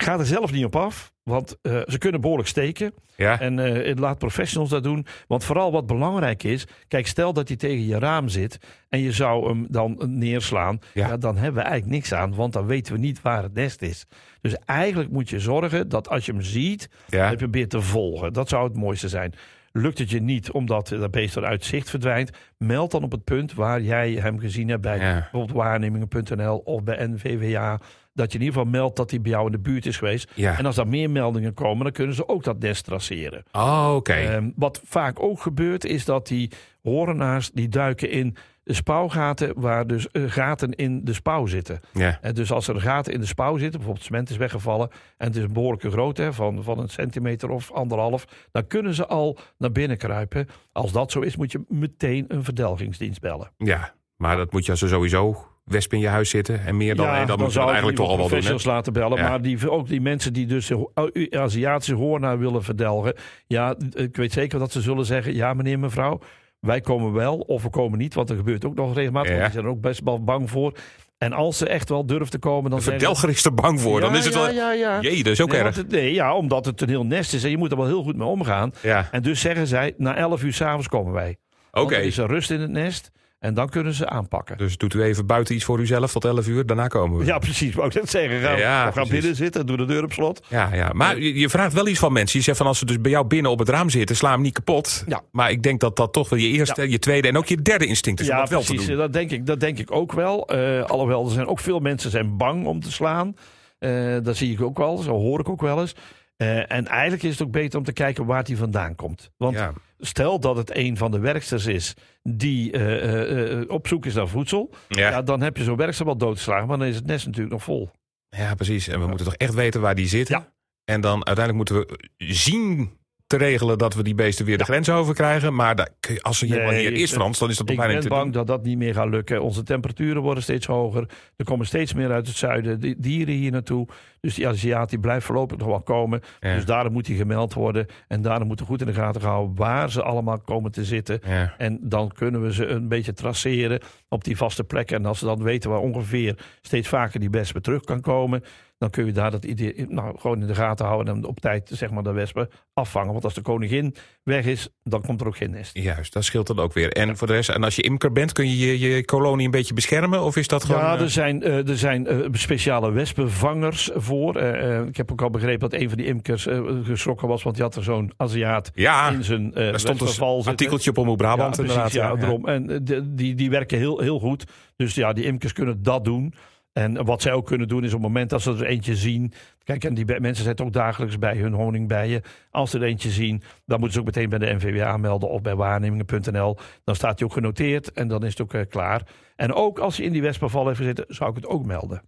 Ga 0.04 0.20
er 0.20 0.26
zelf 0.26 0.52
niet 0.52 0.66
op 0.66 0.76
af, 0.76 1.14
want 1.24 1.58
eh, 1.62 1.80
ze 1.88 1.98
kunnen 1.98 2.22
behoorlijk 2.22 2.50
steken. 2.50 2.94
Ja. 3.16 3.40
En 3.40 3.60
eh, 3.86 3.96
laat 3.96 4.18
professionals 4.18 4.70
dat 4.70 4.84
doen. 4.84 5.06
Want 5.28 5.44
vooral 5.44 5.72
wat 5.72 5.86
belangrijk 5.88 6.44
is, 6.44 6.68
kijk, 6.88 7.08
stel 7.08 7.34
dat 7.34 7.48
hij 7.48 7.58
tegen 7.58 7.86
je 7.86 8.00
raam 8.00 8.28
zit 8.30 8.58
en 8.90 9.00
je 9.00 9.12
zou 9.12 9.48
hem 9.48 9.66
dan 9.70 10.02
neerslaan, 10.06 10.80
Ja. 10.94 11.08
ja. 11.08 11.18
dan 11.18 11.36
hebben 11.38 11.62
we 11.62 11.68
eigenlijk 11.70 11.92
niks 12.00 12.14
aan, 12.14 12.36
want 12.36 12.54
dan 12.54 12.66
weten 12.66 12.94
we 12.94 13.00
niet 13.00 13.22
waar 13.22 13.44
het 13.44 13.54
nest 13.54 13.82
is. 13.82 14.06
Dus 14.42 14.56
eigenlijk 14.66 15.10
moet 15.12 15.30
je 15.30 15.40
zorgen 15.40 15.90
dat 15.90 16.10
als 16.10 16.26
je 16.26 16.32
hem 16.32 16.42
ziet, 16.42 16.90
Ja. 17.08 17.30
je 17.30 17.36
probeert 17.38 17.70
te 17.70 17.82
volgen. 17.82 18.34
Dat 18.34 18.50
zou 18.50 18.68
het 18.68 18.78
mooiste 18.78 19.10
zijn. 19.10 19.34
Lukt 19.72 19.98
het 19.98 20.10
je 20.10 20.22
niet 20.22 20.52
omdat 20.52 20.88
dat 20.88 21.12
beest 21.12 21.36
er 21.36 21.46
uit 21.46 21.66
zicht 21.66 21.90
verdwijnt, 21.90 22.30
meld 22.58 22.92
dan 22.92 23.04
op 23.04 23.12
het 23.12 23.24
punt 23.24 23.54
waar 23.54 23.82
jij 23.82 24.12
hem 24.12 24.40
gezien 24.40 24.70
hebt 24.70 24.82
bij 24.82 24.98
bijvoorbeeld 24.98 25.52
waarnemingen.nl 25.58 26.58
of 26.58 26.84
bij 26.84 27.08
NVWA. 27.08 27.80
Dat 28.20 28.32
je 28.32 28.38
in 28.38 28.44
ieder 28.44 28.60
geval 28.60 28.72
meldt 28.80 28.96
dat 28.96 29.10
hij 29.10 29.22
bij 29.22 29.32
jou 29.32 29.46
in 29.46 29.52
de 29.52 29.60
buurt 29.60 29.86
is 29.86 29.98
geweest. 29.98 30.32
Ja. 30.36 30.58
En 30.58 30.66
als 30.66 30.78
er 30.78 30.88
meer 30.88 31.10
meldingen 31.10 31.54
komen, 31.54 31.84
dan 31.84 31.94
kunnen 31.94 32.16
ze 32.16 32.28
ook 32.28 32.44
dat 32.44 32.60
nest 32.60 32.84
traceren. 32.86 33.44
Oh, 33.52 33.94
oké. 33.96 34.14
Ehm, 34.14 34.50
wat 34.56 34.82
vaak 34.84 35.22
ook 35.24 35.42
gebeurt, 35.42 35.86
is 35.86 36.06
dat 36.06 36.28
die 36.28 36.52
horenaars 36.82 37.52
die 37.52 37.70
duiken 37.70 38.12
in 38.12 38.36
de 38.64 38.74
spouwgaten 38.74 39.54
waar 39.56 39.88
dus 39.88 40.12
eh, 40.12 40.24
gaten 40.28 40.72
in 40.72 41.04
de 41.04 41.14
spouw 41.14 41.46
zitten. 41.46 41.80
ja. 41.94 42.18
En 42.22 42.34
dus 42.34 42.52
als 42.52 42.68
er 42.68 42.82
gaten 42.82 43.14
in 43.14 43.20
de 43.20 43.26
spouw 43.26 43.58
zitten, 43.58 43.72
bijvoorbeeld 43.80 44.06
cement 44.06 44.30
is 44.30 44.38
weggevallen 44.38 44.90
en 45.18 45.28
het 45.28 45.36
is 45.36 45.44
een 45.44 45.54
behoorlijke 45.54 45.92
grootte 45.92 46.34
van, 46.34 46.64
van 46.64 46.80
een 46.80 46.90
centimeter 46.90 47.50
of 47.50 47.72
anderhalf, 47.72 48.26
dan 48.52 48.68
kunnen 48.68 48.94
ze 48.94 49.08
al 49.08 49.38
naar 49.58 49.72
binnen 49.72 49.98
kruipen. 49.98 50.48
Als 50.72 50.92
dat 50.92 51.12
zo 51.12 51.20
is, 51.20 51.36
moet 51.36 51.52
je 51.52 51.62
meteen 51.68 52.26
een 52.28 52.44
verdelgingsdienst 52.44 53.22
bellen. 53.22 53.52
ja, 53.58 53.94
maar 54.16 54.38
dat 54.38 54.52
moet 54.52 54.66
je 54.66 54.72
als 54.72 54.82
er 54.82 54.88
sowieso 54.90 55.48
wespen 55.70 55.98
in 55.98 56.04
je 56.04 56.10
huis 56.10 56.30
zitten 56.30 56.66
en 56.66 56.78
meer 56.78 56.96
dan 56.96 57.28
dan, 57.28 57.38
dat 57.38 57.52
zou 57.52 57.66
eigenlijk 57.68 57.98
toch 57.98 58.08
al 58.08 58.12
wel 58.18 58.18
doen. 58.22 58.28
professionals 58.28 58.66
laten 58.66 58.94
bellen. 58.94 59.18
Ja. 59.18 59.30
Maar 59.30 59.42
die, 59.42 59.70
ook 59.70 59.88
die 59.88 60.02
mensen 60.02 60.34
die 60.34 60.46
dus 60.46 60.68
de 60.68 61.28
Aziatische 61.40 61.96
hoornaar 61.96 62.40
willen 62.40 62.64
verdelgen. 62.64 63.14
Ja, 63.48 63.76
ik 63.94 64.16
weet 64.16 64.32
zeker 64.34 64.60
dat 64.60 64.72
ze 64.72 64.82
zullen 64.82 65.06
zeggen, 65.06 65.36
ja 65.36 65.54
meneer, 65.54 65.80
mevrouw, 65.80 66.20
wij 66.60 66.82
komen 66.82 67.14
wel 67.14 67.38
of 67.38 67.64
we 67.64 67.70
komen 67.70 68.00
niet. 68.00 68.14
Want 68.14 68.30
er 68.30 68.36
gebeurt 68.36 68.66
ook 68.66 68.76
nog 68.76 68.94
regelmatig. 68.96 69.32
Ja. 69.36 69.44
Die 69.44 69.52
zijn 69.52 69.64
er 69.66 69.70
ook 69.72 69.82
best 69.82 70.02
wel 70.04 70.24
bang 70.24 70.50
voor. 70.50 70.74
En 71.18 71.34
als 71.34 71.58
ze 71.58 71.68
echt 71.68 71.90
wel 71.90 72.06
durven 72.06 72.30
te 72.30 72.40
komen, 72.40 72.72
dan 72.72 72.82
verdelger 72.82 73.30
is 73.30 73.46
er 73.46 73.54
bang 73.54 73.82
voor. 73.82 74.02
dan 74.02 74.16
is 74.16 74.26
het 74.26 74.34
ja, 74.34 74.40
wel... 74.42 74.52
ja, 74.54 74.72
ja. 74.74 75.00
Jee, 75.02 75.24
dat 75.24 75.34
is 75.34 75.42
ook 75.42 75.52
Nee, 75.52 75.62
erg. 75.62 75.76
het- 75.76 75.92
nee, 75.92 76.14
ja, 76.14 76.36
omdat 76.36 76.66
het 76.66 76.82
een 76.82 76.90
heel 76.90 77.06
nest 77.06 77.34
is 77.34 77.44
en 77.44 77.50
je 77.50 77.58
moet 77.58 77.72
er 77.72 77.78
wel 77.78 77.86
heel 77.86 78.04
goed 78.04 78.16
mee 78.18 78.28
omgaan. 78.28 78.72
Ja, 78.82 79.08
En 79.12 79.22
dus 79.22 79.42
zeggen 79.42 79.68
zij, 79.68 79.94
na 79.98 80.16
11 80.16 80.44
uur 80.44 80.54
s'avonds 80.54 80.88
komen 80.88 81.14
wij. 81.14 81.38
oké. 81.72 81.96
Er 81.96 82.04
is 82.04 82.18
er 82.18 82.28
rust 82.28 82.52
in 82.52 82.60
het 82.62 82.72
nest 82.72 83.12
en 83.40 83.54
dan 83.54 83.70
kunnen 83.70 83.94
ze 83.94 84.08
aanpakken. 84.10 84.58
Dus 84.58 84.78
doet 84.78 84.94
u 84.94 85.02
even 85.04 85.26
buiten 85.26 85.56
iets 85.56 85.64
voor 85.64 85.80
uzelf 85.80 86.12
tot 86.12 86.26
11 86.26 86.48
uur, 86.48 86.66
daarna 86.66 86.88
komen 86.88 87.18
we. 87.20 87.26
Ja, 87.26 87.38
precies. 87.38 87.74
Wou 87.76 87.88
ik 87.88 87.94
net 87.94 88.10
zeggen. 88.10 88.40
Ga, 88.40 88.58
Ja, 88.58 88.84
ga 88.84 88.92
precies. 88.92 89.12
binnen 89.12 89.36
zitten, 89.36 89.66
doe 89.66 89.78
de 89.78 89.86
deur 89.86 90.04
op 90.04 90.14
slot. 90.14 90.46
Ja, 90.48 90.74
ja. 90.74 90.92
maar 90.94 91.20
je, 91.20 91.40
je 91.40 91.50
vraagt 91.50 91.74
wel 91.74 91.88
iets 91.88 92.00
van 92.00 92.14
mensen. 92.14 92.38
Je 92.40 92.46
zegt 92.46 92.58
van 92.58 92.68
als 92.68 92.78
ze 92.80 92.86
dus 92.86 93.02
bij 93.02 93.12
jou 93.12 93.26
binnen 93.28 93.52
op 93.52 93.60
het 93.60 93.70
raam 93.70 93.90
zitten, 93.90 94.16
sla 94.16 94.32
hem 94.32 94.42
niet 94.42 94.54
kapot. 94.54 95.04
Ja. 95.08 95.22
Maar 95.32 95.52
ik 95.52 95.64
denk 95.64 95.80
dat 95.80 95.96
dat 95.96 96.14
toch 96.14 96.30
wel 96.30 96.40
je 96.40 96.48
eerste, 96.48 96.90
je 96.90 97.00
tweede 97.00 97.28
en 97.28 97.38
ook 97.38 97.46
je 97.48 97.62
derde 97.62 97.86
instinct 97.86 98.20
is 98.20 98.30
om 98.30 98.34
ja, 98.36 98.40
dat 98.40 98.50
wel 98.50 98.60
precies. 98.64 98.82
te 98.82 98.88
doen. 98.92 98.98
Dat 99.00 99.14
denk, 99.14 99.32
ik, 99.32 99.46
dat 99.46 99.60
denk 99.60 99.78
ik 99.80 99.92
ook 99.92 100.12
wel. 100.12 100.48
Eh, 100.48 100.84
alhoewel, 100.84 101.26
er 101.26 101.32
zijn 101.32 101.48
ook 101.48 101.60
veel 101.60 101.80
mensen 101.80 102.12
zijn 102.12 102.38
bang 102.38 102.66
om 102.66 102.80
te 102.82 102.92
slaan. 102.92 103.36
Eh, 103.80 104.16
dat 104.24 104.38
zie 104.38 104.52
ik 104.52 104.62
ook 104.62 104.78
wel. 104.78 104.98
Zo 104.98 105.12
hoor 105.12 105.40
ik 105.40 105.50
ook 105.50 105.62
wel 105.62 105.80
eens. 105.82 105.96
Eh, 106.42 106.72
en 106.72 106.88
eigenlijk 106.88 107.24
is 107.24 107.32
het 107.32 107.48
ook 107.48 107.52
beter 107.54 107.80
om 107.80 107.86
te 107.86 107.94
kijken 107.94 108.26
waar 108.26 108.44
die 108.44 108.58
vandaan 108.58 108.96
komt. 108.96 109.32
Want 109.38 109.56
Ja. 109.56 109.74
stel 110.00 110.40
dat 110.40 110.56
het 110.58 110.76
een 110.76 110.98
van 110.98 111.12
de 111.12 111.20
werksters 111.20 111.66
is 111.66 111.94
die 112.24 112.72
eh, 112.72 113.60
eh, 113.62 113.70
op 113.70 113.88
zoek 113.88 114.06
is 114.06 114.14
naar 114.14 114.28
voedsel. 114.28 114.74
Ja. 114.88 115.10
Ja. 115.10 115.22
dan 115.22 115.42
heb 115.42 115.58
je 115.58 115.64
zo'n 115.64 115.76
werkster 115.78 116.06
wel 116.06 116.18
doodgeslagen. 116.18 116.68
Maar 116.68 116.78
dan 116.78 116.88
is 116.88 116.96
het 116.96 117.06
nest 117.06 117.26
natuurlijk 117.26 117.54
nog 117.54 117.64
vol. 117.64 117.90
ja, 118.30 118.56
precies. 118.56 118.88
En 118.88 119.00
we 119.00 119.08
moeten 119.08 119.26
toch 119.26 119.36
echt 119.36 119.54
weten 119.54 119.82
waar 119.82 119.96
die 119.96 120.08
zitten. 120.08 120.38
Ja. 120.40 120.52
En 120.94 121.02
dan 121.02 121.26
uiteindelijk 121.26 121.56
moeten 121.56 121.76
we 121.76 122.06
zien 122.34 122.92
te 123.30 123.38
regelen 123.38 123.78
dat 123.78 123.94
we 123.96 124.04
die 124.04 124.16
beesten 124.16 124.46
weer 124.46 124.58
de 124.58 124.64
grens 124.64 124.90
over 124.90 125.14
krijgen. 125.14 125.56
Maar 125.56 125.76
daar 125.76 125.90
als 126.22 126.42
er 126.42 126.48
Nee, 126.48 126.60
helemaal 126.60 126.80
hier 126.80 126.94
is, 126.94 127.12
Frans, 127.12 127.40
dan 127.40 127.50
is 127.50 127.58
dat 127.58 127.68
toch 127.68 127.76
bijna 127.76 128.02
bang 128.08 128.24
doen. 128.24 128.32
dat 128.32 128.48
dat 128.48 128.64
niet 128.64 128.78
meer 128.78 128.94
gaat 128.94 129.10
lukken. 129.10 129.42
Onze 129.42 129.64
temperaturen 129.64 130.22
worden 130.22 130.44
steeds 130.44 130.66
hoger. 130.66 131.10
Er 131.36 131.46
komen 131.46 131.66
steeds 131.66 131.94
meer 131.94 132.12
uit 132.12 132.28
het 132.28 132.36
zuiden 132.36 132.80
di- 132.80 132.96
dieren 132.98 133.34
hier 133.34 133.52
naartoe. 133.52 133.88
Dus 134.22 134.34
die 134.36 134.48
Aziat 134.48 134.90
die 134.90 135.00
blijft 135.00 135.26
voorlopig 135.26 135.58
nog 135.58 135.68
wel 135.68 135.82
komen. 135.82 136.22
Ja. 136.40 136.56
Dus 136.56 136.66
daarom 136.66 136.94
moet 136.94 137.08
hij 137.08 137.16
gemeld 137.16 137.54
worden. 137.54 137.86
En 138.08 138.22
daarom 138.22 138.48
moet 138.48 138.60
er 138.60 138.66
goed 138.66 138.82
in 138.82 138.88
de 138.88 138.94
gaten 138.94 139.22
gehouden 139.22 139.56
waar 139.56 139.92
ze 139.92 140.04
allemaal 140.04 140.40
komen 140.40 140.72
te 140.72 140.86
zitten. 140.86 141.20
Ja. 141.28 141.54
En 141.58 141.80
dan 141.82 142.12
kunnen 142.12 142.42
we 142.42 142.54
ze 142.54 142.66
een 142.66 142.88
beetje 142.88 143.14
traceren 143.14 143.80
op 144.08 144.24
die 144.24 144.38
vaste 144.38 144.64
plekken. 144.64 144.98
En 144.98 145.06
als 145.06 145.20
ze 145.20 145.26
dan 145.26 145.44
weten 145.44 145.70
waar 145.70 145.80
ongeveer 145.80 146.38
steeds 146.62 146.88
vaker 146.88 147.20
die 147.20 147.30
wespen 147.30 147.62
terug 147.62 147.84
kan 147.84 148.02
komen. 148.02 148.44
Dan 148.80 148.90
kun 148.90 149.06
je 149.06 149.12
daar 149.12 149.32
dat 149.32 149.46
idee 149.46 149.86
nou, 149.90 150.18
gewoon 150.20 150.42
in 150.42 150.48
de 150.48 150.56
gaten 150.56 150.86
houden. 150.86 151.16
En 151.16 151.26
op 151.26 151.40
tijd 151.40 151.70
zeg 151.74 151.92
maar, 151.92 152.04
de 152.04 152.12
wespen 152.12 152.50
afvangen. 152.74 153.12
Want 153.12 153.24
als 153.24 153.34
de 153.34 153.42
koningin 153.42 153.96
weg 154.24 154.46
is, 154.46 154.70
dan 154.84 155.02
komt 155.02 155.22
er 155.22 155.28
ook 155.28 155.38
geen 155.38 155.52
nest. 155.52 155.78
Juist, 155.78 156.14
dat 156.14 156.24
scheelt 156.24 156.48
dan 156.48 156.60
ook 156.60 156.74
weer. 156.74 156.92
En 156.92 157.18
voor 157.18 157.28
de 157.28 157.34
rest, 157.34 157.50
en 157.50 157.64
als 157.64 157.76
je 157.76 157.82
imker 157.82 158.12
bent, 158.12 158.32
kun 158.32 158.50
je 158.50 158.58
je, 158.80 158.80
je 158.96 159.06
kolonie 159.06 159.46
een 159.46 159.52
beetje 159.52 159.74
beschermen? 159.74 160.22
Of 160.24 160.36
is 160.36 160.48
dat 160.48 160.64
gewoon... 160.64 160.82
Ja, 160.82 160.96
eh, 160.96 161.02
er 161.02 161.10
zijn, 161.10 161.44
eh, 161.44 161.70
er 161.70 161.78
zijn 161.78 162.08
eh, 162.08 162.18
speciale 162.32 162.92
wespenvangers 162.92 163.90
voor. 163.94 164.36
Eh, 164.36 164.78
eh, 164.80 164.86
ik 164.88 164.98
heb 164.98 165.12
ook 165.12 165.22
al 165.22 165.30
begrepen 165.30 165.70
dat 165.70 165.80
een 165.80 165.88
van 165.90 165.98
die 165.98 166.08
imkers 166.08 166.48
eh, 166.48 166.62
geschrokken 166.84 167.28
was, 167.28 167.44
want 167.44 167.56
die 167.56 167.64
had 167.66 167.76
er 167.76 167.84
zo'n 167.84 168.12
Aziat 168.18 168.72
ja, 168.74 169.10
in 169.10 169.24
zijn 169.24 169.54
eh 169.54 169.70
daar 169.70 169.80
stond 169.80 170.00
wespenval 170.00 170.30
een 170.30 170.36
zitten. 170.36 170.52
artikeltje 170.52 170.90
op 170.90 170.98
Omroep 170.98 171.18
Brabant 171.18 171.56
ja, 171.56 171.62
inderdaad. 171.62 171.92
precies, 171.92 172.08
ja, 172.10 172.16
daarom. 172.16 172.48
En 172.48 172.70
eh, 172.86 173.00
die, 173.04 173.36
die 173.36 173.50
werken 173.50 173.78
heel, 173.78 174.00
heel 174.00 174.20
goed. 174.20 174.44
Dus 174.76 174.96
ja, 174.96 175.14
die 175.14 175.24
imkers 175.26 175.54
kunnen 175.54 175.84
dat 175.84 176.06
doen. 176.06 176.34
En 176.74 177.06
wat 177.06 177.22
zij 177.22 177.32
ook 177.32 177.46
kunnen 177.46 177.68
doen 177.68 177.84
is 177.84 177.94
op 177.94 178.02
het 178.02 178.08
moment 178.08 178.30
dat 178.30 178.42
ze 178.42 178.52
er 178.52 178.66
eentje 178.66 178.96
zien. 178.96 179.34
Kijk, 179.64 179.84
en 179.84 179.94
die 179.94 180.20
mensen 180.20 180.44
zijn 180.44 180.60
ook 180.60 180.74
dagelijks 180.74 181.20
bij 181.20 181.38
hun 181.38 181.54
honingbijen. 181.54 182.22
Als 182.52 182.72
ze 182.72 182.78
er 182.78 182.84
eentje 182.84 183.10
zien, 183.10 183.42
dan 183.66 183.80
moeten 183.80 183.92
ze 183.92 184.00
ook 184.00 184.16
meteen 184.16 184.30
bij 184.30 184.40
de 184.40 184.54
NVWA 184.54 184.98
melden 184.98 185.30
of 185.30 185.42
bij 185.42 185.56
waarnemingen.nl. 185.56 186.58
Dan 186.84 186.96
staat 186.96 187.18
die 187.18 187.28
ook 187.28 187.34
genoteerd 187.34 187.92
en 187.92 188.08
dan 188.08 188.24
is 188.24 188.30
het 188.30 188.42
ook 188.42 188.54
eh, 188.54 188.62
klaar. 188.70 189.02
En 189.36 189.54
ook 189.54 189.80
als 189.80 189.98
je 189.98 190.04
in 190.04 190.12
die 190.12 190.22
wespenval 190.22 190.66
heeft 190.66 190.78
gezeten, 190.78 191.06
zou 191.08 191.30
ik 191.30 191.36
het 191.36 191.48
ook 191.48 191.66
melden. 191.66 192.02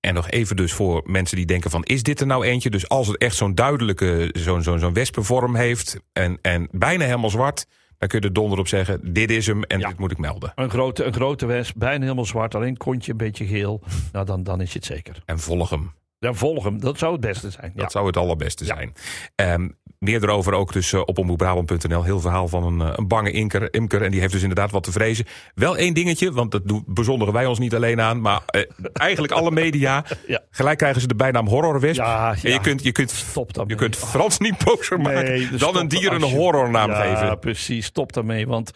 En 0.00 0.14
nog 0.14 0.30
even 0.30 0.56
dus 0.56 0.72
voor 0.72 1.02
mensen 1.04 1.36
die 1.36 1.46
denken 1.46 1.70
van, 1.70 1.82
is 1.84 2.02
dit 2.02 2.20
er 2.20 2.26
nou 2.26 2.44
eentje? 2.44 2.70
Dus 2.70 2.88
als 2.88 3.06
het 3.06 3.18
echt 3.18 3.36
zo'n 3.36 3.54
duidelijke, 3.54 4.30
zo'n 4.32 4.62
zo'n 4.62 4.78
zo'n 4.78 4.92
wespenvorm 4.92 5.54
heeft 5.54 6.00
en, 6.12 6.38
en 6.42 6.68
bijna 6.70 7.04
helemaal 7.04 7.30
zwart... 7.30 7.66
dan 8.08 8.08
kun 8.08 8.20
je 8.20 8.26
er 8.26 8.32
donder 8.32 8.58
op 8.58 8.68
zeggen, 8.68 9.12
dit 9.12 9.30
is 9.30 9.46
hem 9.46 9.62
en 9.62 9.78
Ja. 9.78 9.88
dit 9.88 9.98
moet 9.98 10.10
ik 10.10 10.18
melden. 10.18 10.52
Een 10.54 10.70
grote, 10.70 11.04
een 11.04 11.12
grote 11.12 11.46
wesp, 11.46 11.74
bijna 11.78 12.02
helemaal 12.02 12.24
zwart, 12.24 12.54
alleen 12.54 12.76
kontje 12.76 13.10
een 13.10 13.16
beetje 13.18 13.46
geel. 13.46 13.82
Nou, 14.12 14.26
dan, 14.26 14.42
dan 14.42 14.60
is 14.60 14.72
je 14.72 14.78
het 14.78 14.86
zeker. 14.86 15.22
En 15.24 15.38
volg 15.38 15.70
hem. 15.70 15.92
Dan 16.18 16.34
volg 16.36 16.64
hem, 16.64 16.80
dat 16.80 16.98
zou 16.98 17.12
het 17.12 17.20
beste 17.20 17.50
zijn. 17.50 17.72
Ja. 17.74 17.82
Dat 17.82 17.92
zou 17.92 18.06
het 18.06 18.16
allerbeste 18.16 18.64
zijn. 18.64 18.92
Ehm, 19.34 19.68
meer 20.04 20.22
erover 20.22 20.52
ook 20.52 20.72
dus 20.72 20.92
eh, 20.92 21.00
op 21.04 21.18
omroepbrabant.nl. 21.18 22.02
Heel 22.02 22.20
verhaal 22.20 22.48
van 22.48 22.64
een, 22.64 22.80
eh, 22.88 22.92
een 22.96 23.08
bange 23.08 23.30
imker, 23.30 23.74
imker. 23.74 24.02
En 24.02 24.10
die 24.10 24.20
heeft 24.20 24.32
dus 24.32 24.42
inderdaad 24.42 24.70
wat 24.70 24.82
te 24.82 24.92
vrezen. 24.92 25.24
Wel 25.54 25.76
één 25.76 25.94
dingetje, 25.94 26.32
want 26.32 26.50
dat 26.52 26.62
doen- 26.64 26.84
bezonderen 26.86 27.34
wij 27.34 27.46
ons 27.46 27.58
niet 27.58 27.74
alleen 27.74 28.00
aan. 28.00 28.20
Maar 28.20 28.40
eh, 28.46 28.62
eigenlijk 28.92 29.32
alle 29.32 29.50
media. 29.50 30.04
Ja. 30.26 30.40
Gelijk 30.50 30.78
krijgen 30.78 31.00
ze 31.00 31.06
de 31.06 31.14
bijnaam 31.14 31.48
horrorwesp. 31.48 32.00
Ja, 32.00 32.30
En 32.32 32.38
je 32.42 32.48
ja. 32.48 32.58
kunt, 32.58 32.82
je 32.82 32.92
kunt, 32.92 33.10
Stop 33.10 33.64
je 33.66 33.74
kunt 33.74 33.96
Frans 33.96 34.38
niet 34.38 34.64
bozer 34.64 35.00
maken. 35.00 35.24
Nee, 35.24 35.48
dus 35.48 35.60
dan 35.60 35.76
een 35.76 35.88
dier 35.88 36.12
een 36.12 36.22
horrornaam 36.22 36.90
ja, 36.90 37.02
geven. 37.02 37.38
precies. 37.38 37.86
Stop 37.86 38.12
daarmee. 38.12 38.46
Want, 38.46 38.70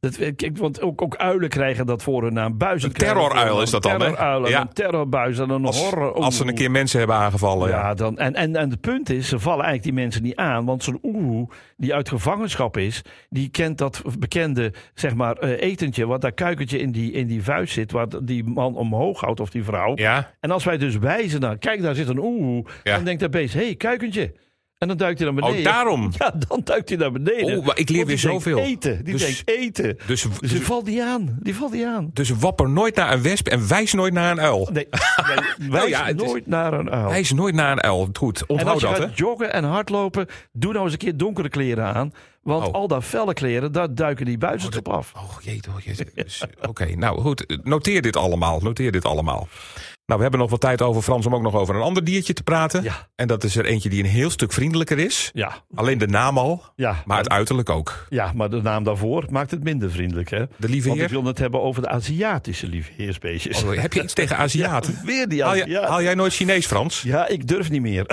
dat, 0.00 0.16
kijk, 0.36 0.56
want 0.58 0.80
ook, 0.80 1.02
ook 1.02 1.16
uilen 1.16 1.48
krijgen 1.48 1.86
dat 1.86 2.02
voor 2.02 2.22
hun 2.22 2.32
naam. 2.32 2.58
Buizen 2.58 2.88
Een 2.88 2.94
terroruil 2.94 3.62
is 3.62 3.70
dat 3.70 3.82
dan? 3.82 3.98
Terroruilen, 3.98 4.50
Ja. 4.50 4.60
een 4.60 4.72
terrorbuis 4.72 5.38
en 5.38 5.50
een 5.50 5.64
Als, 5.64 5.82
horror. 5.82 6.12
als 6.12 6.36
ze 6.36 6.46
een 6.46 6.54
keer 6.54 6.70
mensen 6.70 6.98
hebben 6.98 7.16
aangevallen. 7.16 7.68
Ja. 7.68 7.78
Ja, 7.78 7.94
dan, 7.94 8.18
en, 8.18 8.34
en, 8.34 8.56
en 8.56 8.70
het 8.70 8.80
punt 8.80 9.10
is, 9.10 9.28
ze 9.28 9.38
vallen 9.38 9.64
eigenlijk 9.64 9.82
die 9.94 10.02
mensen 10.04 10.22
niet 10.22 10.36
aan. 10.36 10.64
Want 10.64 10.82
zo'n 10.84 10.98
oehoe 11.02 11.48
die 11.76 11.94
uit 11.94 12.08
gevangenschap 12.08 12.76
is, 12.76 13.02
die 13.28 13.48
kent 13.48 13.78
dat 13.78 14.02
bekende 14.18 14.72
zeg 14.94 15.14
maar, 15.14 15.36
eh, 15.36 15.60
etentje, 15.70 16.06
wat 16.06 16.20
dat 16.20 16.34
kuikentje 16.34 16.78
in 16.78 16.90
die, 16.92 17.12
in 17.12 17.26
die 17.26 17.42
vuist 17.42 17.72
zit, 17.72 17.92
waar 17.92 18.06
die 18.22 18.44
man 18.44 18.74
omhoog 18.76 19.20
houdt 19.20 19.40
of 19.40 19.50
die 19.50 19.64
vrouw. 19.64 19.92
ja. 19.96 20.30
En 20.40 20.50
als 20.50 20.64
wij 20.64 20.78
dus 20.78 20.98
wijzen 20.98 21.40
naar, 21.40 21.58
kijk 21.58 21.82
daar 21.82 21.94
zit 21.94 22.08
een 22.08 22.18
oehoe, 22.22 22.64
dan 22.82 23.04
denkt 23.04 23.20
dat 23.20 23.30
beest, 23.30 23.54
hé, 23.54 23.64
hey, 23.64 23.74
kuikentje. 23.74 24.32
En 24.80 24.88
dan 24.88 24.96
duikt 24.96 25.18
hij 25.20 25.30
naar 25.30 25.40
beneden. 25.40 25.58
Oh, 25.58 25.64
daarom. 25.72 26.10
Ja, 26.18 26.32
dan 26.48 26.60
duikt 26.64 26.88
hij 26.88 26.98
naar 26.98 27.12
beneden. 27.12 27.58
Oh, 27.58 27.66
maar 27.66 27.78
ik 27.78 27.88
leer 27.88 28.06
weer 28.06 28.16
die 28.16 28.26
denkt 28.26 28.42
zoveel. 28.42 28.58
Eten, 28.58 29.04
die 29.04 29.12
Dus- 29.12 29.22
denkt 29.22 29.42
eten. 29.60 29.96
Dus, 30.06 30.22
Dus 30.22 30.38
die 30.38 30.48
dus, 30.58 30.60
valt 30.66 30.86
niet 30.86 31.00
aan. 31.00 31.36
Die 31.40 31.54
valt 31.54 31.72
niet 31.72 31.84
aan. 31.84 32.10
dus 32.12 32.30
wapper 32.30 32.68
nooit 32.70 32.94
naar 32.94 33.12
een 33.12 33.22
wesp 33.22 33.48
en 33.48 33.68
wijs 33.68 33.92
nooit 33.92 34.12
naar 34.12 34.30
een 34.30 34.40
uil. 34.40 34.68
Nee, 34.72 34.88
nee 35.58 35.70
wijs 35.70 35.88
ja, 35.88 36.04
het 36.04 36.20
is- 36.20 36.26
nooit 36.26 36.46
naar 36.46 36.72
een 36.72 36.90
uil. 36.90 37.08
Wijs 37.08 37.32
nooit 37.32 37.54
naar 37.54 37.72
een 37.72 37.80
uil. 37.82 38.08
Goed, 38.12 38.40
En 38.40 38.48
onthoud 38.48 38.72
als 38.72 38.80
je 38.82 38.86
dat, 38.88 38.96
hè? 38.98 39.02
gaat 39.02 39.18
joggen 39.18 39.52
en 39.52 39.64
hardlopen, 39.64 40.26
doe 40.52 40.72
nou 40.72 40.84
eens 40.84 40.92
een 40.92 40.98
keer 40.98 41.16
donkere 41.16 41.48
kleren 41.48 41.84
aan. 41.94 42.12
Want 42.42 42.66
Oh. 42.66 42.74
al 42.74 42.88
dat 42.88 43.04
felle 43.04 43.32
kleren, 43.34 43.72
daar 43.72 43.94
duiken 43.94 44.24
die 44.26 44.38
buizen 44.38 44.76
op 44.78 44.88
af. 44.88 45.12
Oh, 45.16 45.36
jee, 45.42 45.60
oh, 45.68 45.80
jee. 45.84 45.96
Dus, 46.14 46.44
Oké, 46.68 46.94
nou 46.96 47.20
goed. 47.20 47.60
Noteer 47.62 48.02
dit 48.02 48.16
allemaal. 48.16 48.60
Noteer 48.60 48.92
dit 48.92 49.04
allemaal. 49.04 49.48
Nou, 50.10 50.22
we 50.22 50.28
hebben 50.28 50.40
nog 50.46 50.58
wat 50.58 50.70
tijd 50.70 50.82
over, 50.82 51.02
Frans, 51.02 51.26
om 51.26 51.34
ook 51.34 51.42
nog 51.42 51.54
over 51.54 51.74
een 51.74 51.80
ander 51.80 52.04
diertje 52.04 52.32
te 52.32 52.42
praten. 52.42 52.82
Ja. 52.82 53.08
En 53.16 53.26
dat 53.26 53.44
is 53.44 53.56
er 53.56 53.64
eentje 53.64 53.88
die 53.88 54.02
een 54.02 54.08
heel 54.10 54.30
stuk 54.30 54.52
vriendelijker 54.52 54.98
is. 54.98 55.30
Ja, 55.34 55.52
Alleen 55.74 55.98
de 55.98 56.06
naam 56.06 56.38
al, 56.38 56.62
ja, 56.76 57.02
maar 57.04 57.18
het 57.18 57.28
uiterlijk 57.28 57.70
ook. 57.70 58.06
ja, 58.08 58.32
maar 58.34 58.50
de 58.50 58.62
naam 58.62 58.84
daarvoor 58.84 59.24
maakt 59.30 59.50
het 59.50 59.62
minder 59.64 59.90
vriendelijk. 59.90 60.30
Hè? 60.30 60.44
De 60.56 60.68
lieve 60.68 60.88
Want 60.88 61.00
ik 61.00 61.08
wil 61.08 61.24
het 61.24 61.38
hebben 61.38 61.60
over 61.62 61.82
de 61.82 61.88
Aziatische 61.88 62.66
lieveheersbeestjes. 62.68 63.62
Oh, 63.62 63.74
heb 63.74 63.92
je 63.92 64.02
iets 64.02 64.12
tegen 64.14 64.36
Aziaten? 64.46 64.98
Weer 65.04 65.28
die 65.28 65.44
Aziaten. 65.44 65.88
haal 65.90 66.02
jij 66.02 66.14
nooit 66.14 66.32
Chinees, 66.34 66.66
Frans? 66.66 67.02
Ja, 67.02 67.28
ik 67.28 67.46
durf 67.48 67.70
niet 67.70 67.82
meer. 67.82 68.04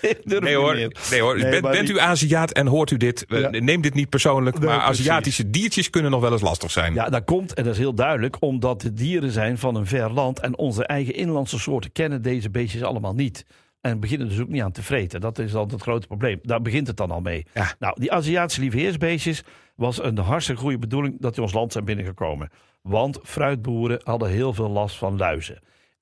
ik 0.00 0.18
durf 0.24 0.40
Nee 0.40 0.40
niet 0.40 0.54
hoor, 0.62 0.74
meer. 0.74 0.96
nee, 1.10 1.20
hoor. 1.22 1.38
Nee, 1.38 1.50
bent, 1.50 1.62
maar 1.62 1.72
bent 1.72 1.86
die- 1.86 1.96
u 1.96 1.98
Aziat 2.00 2.52
en 2.52 2.66
hoort 2.66 2.90
u 2.90 2.96
dit? 2.96 3.24
Neem 3.50 3.80
dit 3.80 3.94
niet 3.94 4.08
persoonlijk, 4.08 4.58
Nee, 4.58 4.68
maar 4.68 4.84
precies. 4.84 5.00
Aziatische 5.08 5.50
diertjes 5.50 5.90
kunnen 5.90 6.10
nog 6.10 6.20
wel 6.20 6.32
eens 6.32 6.40
lastig 6.42 6.70
zijn. 6.70 6.94
Ja, 6.94 7.08
dat 7.08 7.24
komt, 7.24 7.54
en 7.54 7.64
dat 7.64 7.72
is 7.72 7.78
heel 7.78 7.94
duidelijk, 7.94 8.36
omdat 8.40 8.82
het 8.82 8.96
dieren 8.96 9.30
zijn 9.30 9.58
van 9.58 9.74
een 9.74 9.86
ver 9.86 10.10
land. 10.12 10.39
En 10.40 10.58
onze 10.58 10.86
eigen 10.86 11.14
inlandse 11.14 11.58
soorten 11.58 11.92
kennen 11.92 12.22
deze 12.22 12.50
beestjes 12.50 12.82
allemaal 12.82 13.14
niet. 13.14 13.46
En 13.80 14.00
beginnen 14.00 14.28
dus 14.28 14.40
ook 14.40 14.48
niet 14.48 14.62
aan 14.62 14.72
te 14.72 14.82
vreten. 14.82 15.20
Dat 15.20 15.38
is 15.38 15.52
dan 15.52 15.68
het 15.68 15.82
grote 15.82 16.06
probleem. 16.06 16.38
Daar 16.42 16.62
begint 16.62 16.86
het 16.86 16.96
dan 16.96 17.10
al 17.10 17.20
mee. 17.20 17.46
Ja. 17.54 17.74
Nou, 17.78 18.00
die 18.00 18.12
Aziatische 18.12 18.60
lieveheersbeestjes 18.60 19.42
was 19.74 20.02
een 20.02 20.18
hartstikke 20.18 20.60
goede 20.60 20.78
bedoeling 20.78 21.20
dat 21.20 21.34
die 21.34 21.42
ons 21.42 21.52
land 21.52 21.72
zijn 21.72 21.84
binnengekomen. 21.84 22.48
Want 22.82 23.18
fruitboeren 23.22 24.00
hadden 24.04 24.28
heel 24.28 24.52
veel 24.52 24.68
last 24.70 24.96
van 24.96 25.16
luizen. 25.16 25.58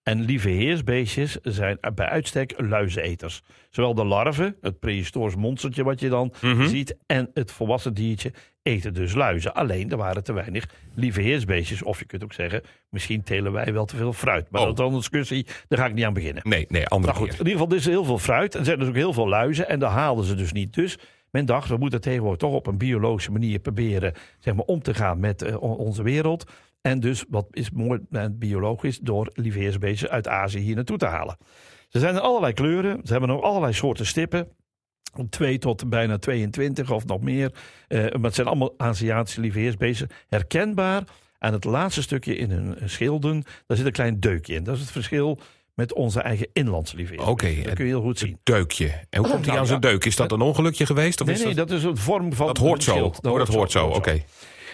En 0.09 0.21
lieveheersbeestjes 0.21 1.39
zijn 1.43 1.79
bij 1.95 2.09
uitstek 2.09 2.55
luizeneters. 2.57 3.43
Zowel 3.71 3.95
de 3.95 4.05
larven, 4.05 4.57
het 4.61 4.79
prehistorisch 4.79 5.37
monstertje 5.37 5.85
wat 5.85 6.01
je 6.01 6.09
dan 6.09 6.33
Mhm. 6.43 6.67
ziet, 6.67 6.97
en 7.07 7.31
het 7.35 7.51
volwassen 7.53 7.95
diertje 7.95 8.33
eten 8.63 8.95
dus 8.95 9.15
luizen. 9.15 9.55
Alleen 9.55 9.91
er 9.91 9.97
waren 9.97 10.25
te 10.25 10.33
weinig 10.33 10.67
lieveheersbeestjes. 10.95 11.83
Of 11.83 11.99
je 11.99 12.05
kunt 12.05 12.25
ook 12.25 12.33
zeggen, 12.33 12.63
misschien 12.91 13.23
telen 13.23 13.53
wij 13.53 13.73
wel 13.73 13.85
te 13.85 13.97
veel 13.97 14.13
fruit. 14.13 14.51
Maar 14.51 14.61
Oh. 14.61 14.67
dat 14.67 14.79
is 14.79 14.85
een 14.93 14.99
discussie, 14.99 15.47
daar 15.69 15.79
ga 15.79 15.87
ik 15.87 15.95
niet 15.95 16.05
aan 16.05 16.13
beginnen. 16.13 16.43
Nee, 16.49 16.65
nee, 16.69 16.87
andere 16.87 17.13
Nou 17.13 17.25
goed, 17.25 17.31
keer. 17.37 17.41
in 17.41 17.47
ieder 17.47 17.61
geval, 17.61 17.71
er 17.77 17.79
is 17.83 17.87
heel 17.87 18.05
veel 18.05 18.19
fruit. 18.19 18.53
En 18.55 18.59
er 18.61 18.67
zijn 18.67 18.79
dus 18.79 18.89
ook 18.89 18.95
heel 18.95 19.13
veel 19.13 19.29
luizen. 19.29 19.69
En 19.69 19.79
daar 19.79 19.91
haalden 19.91 20.25
ze 20.25 20.35
dus 20.35 20.53
niet. 20.53 20.75
Dus 20.75 20.99
men 21.31 21.47
dacht, 21.47 21.69
we 21.69 21.77
moeten 21.77 22.01
tegenwoordig 22.01 22.39
toch 22.39 22.53
op 22.55 22.67
een 22.67 22.79
biologische 22.79 23.33
manier 23.33 23.59
proberen 23.59 24.13
zeg 24.39 24.55
maar, 24.55 24.65
om 24.65 24.83
te 24.83 24.95
gaan 24.95 25.21
met 25.21 25.43
eh, 25.43 25.63
on- 25.63 25.77
onze 25.77 26.03
wereld. 26.03 26.51
En 26.89 27.01
dus, 27.01 27.25
wat 27.29 27.47
is 27.51 27.71
mooi 27.71 28.01
en 28.11 28.39
biologisch, 28.39 28.99
door 28.99 29.31
lieveheersbeestjes 29.35 30.11
uit 30.11 30.29
Azië 30.29 30.59
hier 30.59 30.75
naartoe 30.75 30.99
te 30.99 31.07
halen. 31.07 31.37
Ze 31.89 31.99
zijn 31.99 32.15
in 32.15 32.21
allerlei 32.21 32.53
kleuren. 32.53 33.01
Ze 33.05 33.13
hebben 33.13 33.31
ook 33.31 33.43
allerlei 33.43 33.73
soorten 33.73 34.07
stippen. 34.07 34.49
2 35.31 35.59
tot 35.59 35.89
bijna 35.89 36.19
22 36.19 36.91
of 36.91 37.07
nog 37.07 37.21
meer. 37.21 37.53
Eh, 37.89 38.01
maar 38.01 38.23
het 38.23 38.35
zijn 38.35 38.47
allemaal 38.47 38.75
Aziatische 38.77 39.41
lieveheersbeesten. 39.41 40.09
Herkenbaar 40.29 41.03
aan 41.39 41.53
het 41.53 41.65
laatste 41.65 42.03
stukje 42.03 42.37
in 42.37 42.51
hun 42.51 42.77
schilden. 42.85 43.43
Daar 43.67 43.77
zit 43.77 43.87
een 43.87 43.93
klein 43.93 44.21
deukje 44.21 44.55
in. 44.55 44.65
Dat 44.65 44.75
is 44.75 44.81
het 44.81 44.91
verschil 44.91 45.39
met 45.75 45.93
onze 45.93 46.21
eigen 46.21 46.49
inlandse 46.53 46.97
lieveheersbeesten. 46.97 47.51
Oké, 47.51 47.63
dat 47.63 47.75
kun 47.75 47.85
je 47.85 47.91
heel 47.91 48.03
goed 48.03 48.19
zien. 48.19 48.39
Deukje. 48.43 48.87
En 49.11 49.21
hoe 49.21 49.29
komt 49.29 49.39
hij 49.39 49.47
nou, 49.47 49.59
aan 49.59 49.67
zijn 49.67 49.81
deuk? 49.81 50.05
Is 50.05 50.17
dat 50.17 50.33
een 50.33 50.41
ongelukje 50.41 50.87
geweest? 50.87 51.21
Of 51.21 51.27
Nee, 51.27 51.37
is 51.37 51.45
nee, 51.45 51.55
dat... 51.55 51.69
dat 51.69 51.79
is 51.79 51.85
een 51.85 51.97
vorm 51.97 52.33
van 52.33 52.47
dat 52.47 52.57
hoort 52.57 52.83
zo. 52.83 52.91
schild. 52.91 53.27
Oh, 53.27 53.39
dat 53.39 53.49
hoort 53.49 53.71
zo, 53.71 53.87
oké. 53.87 54.23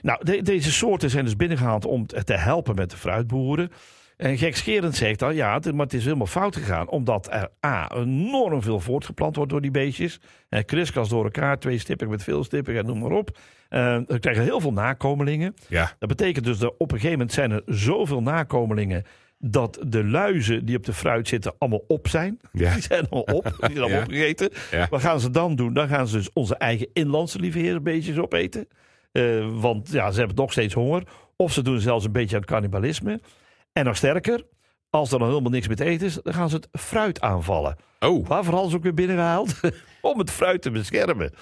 Nou, 0.04 0.24
de- 0.24 0.42
deze 0.42 0.72
soorten 0.72 1.10
zijn 1.10 1.24
dus 1.24 1.36
binnengehaald 1.36 1.84
om 1.84 2.06
te 2.06 2.34
helpen 2.34 2.74
met 2.74 2.90
de 2.90 2.96
fruitboeren. 2.96 3.70
En 4.16 4.38
gekscherend 4.38 4.94
zegt 4.96 5.18
dan, 5.18 5.34
ja, 5.34 5.60
maar 5.74 5.84
het 5.84 5.94
is 5.94 6.04
helemaal 6.04 6.26
fout 6.26 6.56
gegaan. 6.56 6.88
Omdat 6.88 7.28
er 7.32 7.48
A, 7.66 7.90
enorm 7.94 8.62
veel 8.62 8.80
voortgeplant 8.80 9.36
wordt 9.36 9.50
door 9.50 9.60
die 9.60 9.70
beestjes. 9.70 10.20
Eh, 10.48 10.64
kriskras 10.64 11.08
door 11.08 11.24
elkaar, 11.24 11.58
twee 11.58 11.78
stippen 11.78 12.08
met 12.08 12.22
veel 12.22 12.44
stippen, 12.44 12.76
en 12.76 12.86
noem 12.86 12.98
maar 12.98 13.10
op. 13.10 13.38
Eh, 13.68 13.98
we 14.06 14.18
krijgen 14.18 14.42
heel 14.42 14.60
veel 14.60 14.72
nakomelingen. 14.72 15.54
Ja. 15.68 15.92
Dat 15.98 16.08
betekent 16.08 16.44
dus 16.44 16.58
dat 16.58 16.74
op 16.78 16.92
een 16.92 16.96
gegeven 16.98 17.18
moment 17.18 17.32
zijn 17.32 17.50
er 17.50 17.62
zoveel 17.66 18.22
nakomelingen... 18.22 19.04
dat 19.38 19.78
de 19.86 20.04
luizen 20.04 20.64
die 20.64 20.76
op 20.76 20.84
de 20.84 20.92
fruit 20.92 21.28
zitten 21.28 21.52
allemaal 21.58 21.84
op 21.88 22.08
zijn. 22.08 22.40
Ja. 22.52 22.72
Die 22.74 22.82
zijn 22.82 23.06
allemaal 23.10 23.34
op, 23.36 23.42
die 23.44 23.54
zijn 23.58 23.78
allemaal 23.78 23.88
Ja. 23.98 24.02
opgegeten. 24.02 24.50
Ja. 24.70 24.86
Wat 24.90 25.00
gaan 25.00 25.20
ze 25.20 25.30
dan 25.30 25.56
doen? 25.56 25.74
Dan 25.74 25.88
gaan 25.88 26.08
ze 26.08 26.16
dus 26.16 26.32
onze 26.32 26.56
eigen 26.56 26.88
inlandse 26.92 27.38
lieveheersbeestjes 27.38 28.18
opeten. 28.18 28.68
Eh, 29.14 29.46
want 29.50 29.90
ja, 29.90 30.10
ze 30.10 30.18
hebben 30.18 30.36
nog 30.36 30.52
steeds 30.52 30.74
honger. 30.74 31.02
Of 31.36 31.52
ze 31.52 31.62
doen 31.62 31.80
zelfs 31.80 32.04
een 32.04 32.12
beetje 32.12 32.36
aan 32.36 32.44
cannibalisme. 32.44 33.20
En 33.72 33.84
nog 33.84 33.96
sterker, 33.96 34.42
als 34.90 35.12
er 35.12 35.18
nog 35.18 35.28
helemaal 35.28 35.50
niks 35.50 35.68
met 35.68 35.80
eten 35.80 36.06
is, 36.06 36.18
dan 36.22 36.34
gaan 36.34 36.48
ze 36.48 36.56
het 36.56 36.68
fruit 36.72 37.20
aanvallen. 37.20 37.76
Oh, 38.00 38.26
Waarvoor 38.26 38.52
hadden 38.52 38.70
ze 38.70 38.76
ook 38.76 38.82
weer 38.82 38.94
binnengehaald? 38.94 39.60
Om 40.00 40.18
het 40.18 40.30
fruit 40.30 40.62
te 40.62 40.70
beschermen. 40.70 41.32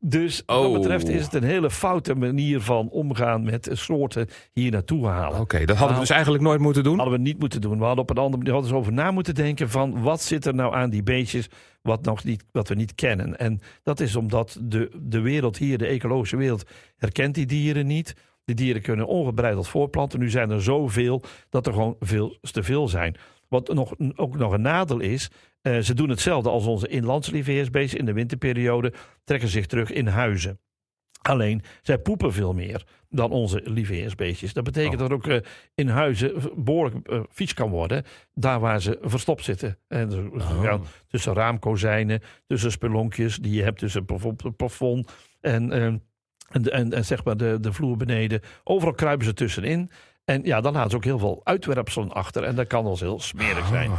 Dus 0.00 0.42
wat 0.46 0.64
Oh. 0.66 0.72
betreft 0.72 1.08
is 1.08 1.24
het 1.24 1.34
een 1.34 1.42
hele 1.42 1.70
foute 1.70 2.14
manier 2.14 2.60
van 2.60 2.88
omgaan 2.88 3.44
met 3.44 3.68
soorten 3.72 4.28
hier 4.52 4.70
naartoe 4.70 5.06
halen. 5.06 5.40
oké. 5.40 5.64
Dat 5.64 5.76
hadden 5.76 5.94
we 5.94 6.00
dus 6.00 6.10
eigenlijk 6.10 6.42
nooit 6.42 6.60
moeten 6.60 6.82
doen. 6.84 6.96
Hadden 6.96 7.14
we 7.16 7.20
niet 7.22 7.38
moeten 7.38 7.60
doen. 7.60 7.78
We 7.78 7.84
hadden 7.84 8.02
op 8.02 8.10
een 8.10 8.16
andere 8.16 8.36
manier 8.36 8.52
hadden 8.52 8.70
ze 8.70 8.76
over 8.76 8.92
na 8.92 9.10
moeten 9.10 9.34
denken 9.34 9.70
van 9.70 10.02
wat 10.02 10.22
zit 10.22 10.44
er 10.46 10.54
nou 10.54 10.74
aan 10.74 10.90
die 10.90 11.02
beestjes 11.02 11.48
wat, 11.82 12.02
nog 12.04 12.24
niet, 12.24 12.44
wat 12.52 12.68
we 12.68 12.74
niet 12.74 12.94
kennen. 12.94 13.38
En 13.38 13.60
dat 13.82 14.00
is 14.00 14.16
omdat 14.16 14.58
de, 14.62 14.90
de 15.02 15.20
wereld 15.20 15.56
hier, 15.56 15.78
de 15.78 15.86
ecologische 15.86 16.36
wereld, 16.36 16.64
herkent 16.96 17.34
die 17.34 17.46
dieren 17.46 17.86
niet. 17.86 18.14
Die 18.44 18.54
dieren 18.54 18.82
kunnen 18.82 19.06
ongebreideld 19.06 19.68
voortplanten. 19.68 20.18
Nu 20.18 20.30
zijn 20.30 20.50
er 20.50 20.62
zoveel 20.62 21.22
dat 21.50 21.66
er 21.66 21.72
gewoon 21.72 21.96
veel 22.00 22.36
te 22.40 22.62
veel 22.62 22.88
zijn. 22.88 23.16
Wat 23.48 23.74
nog, 23.74 23.94
ook 24.16 24.36
nog 24.36 24.52
een 24.52 24.60
nadeel 24.60 25.00
is, 25.00 25.30
eh, 25.62 25.78
ze 25.78 25.94
doen 25.94 26.08
hetzelfde 26.08 26.50
als 26.50 26.66
onze 26.66 26.88
inlandse 26.88 27.32
lieveheersbeesten. 27.32 27.98
In 27.98 28.04
de 28.04 28.12
winterperiode 28.12 28.92
trekken 29.24 29.48
zich 29.48 29.66
terug 29.66 29.90
in 29.90 30.06
huizen. 30.06 30.58
Alleen, 31.22 31.62
zij 31.82 31.98
poepen 31.98 32.32
veel 32.32 32.52
meer 32.54 32.84
dan 33.08 33.30
onze 33.30 33.60
lieveheersbeestjes. 33.64 34.52
Dat 34.52 34.64
betekent 34.64 34.94
Oh. 34.94 34.98
dat 35.00 35.08
er 35.08 35.14
ook 35.14 35.26
eh, 35.26 35.50
in 35.74 35.88
huizen 35.88 36.32
behoorlijk 36.56 37.08
eh, 37.08 37.20
vies 37.28 37.54
kan 37.54 37.70
worden. 37.70 38.04
Daar 38.34 38.60
waar 38.60 38.80
ze 38.80 38.98
verstopt 39.02 39.44
zitten. 39.44 39.78
En 39.88 40.10
ze 40.10 40.28
Oh. 40.32 40.62
gaan 40.62 40.84
tussen 41.08 41.34
raamkozijnen, 41.34 42.20
tussen 42.46 42.70
spelonkjes 42.70 43.36
die 43.36 43.52
je 43.52 43.62
hebt 43.62 43.78
tussen 43.78 44.06
bijvoorbeeld 44.06 44.42
het 44.42 44.56
plafond 44.56 45.12
en, 45.40 45.72
en, 45.72 46.02
en 46.92 47.04
zeg 47.04 47.24
maar 47.24 47.36
de, 47.36 47.58
de 47.60 47.72
vloer 47.72 47.96
beneden. 47.96 48.40
Overal 48.64 48.94
kruipen 48.94 49.26
ze 49.26 49.32
tussenin. 49.34 49.90
En 50.26 50.40
ja, 50.44 50.60
dan 50.60 50.72
laten 50.72 50.90
ze 50.90 50.96
ook 50.96 51.04
heel 51.04 51.18
veel 51.18 51.40
uitwerpselen 51.44 52.12
achter. 52.12 52.42
En 52.42 52.54
dat 52.54 52.66
kan 52.66 52.82
wel 52.82 52.90
eens 52.90 53.00
heel 53.00 53.20
smerig 53.20 53.66
zijn. 53.66 53.90
Oh, 53.90 53.98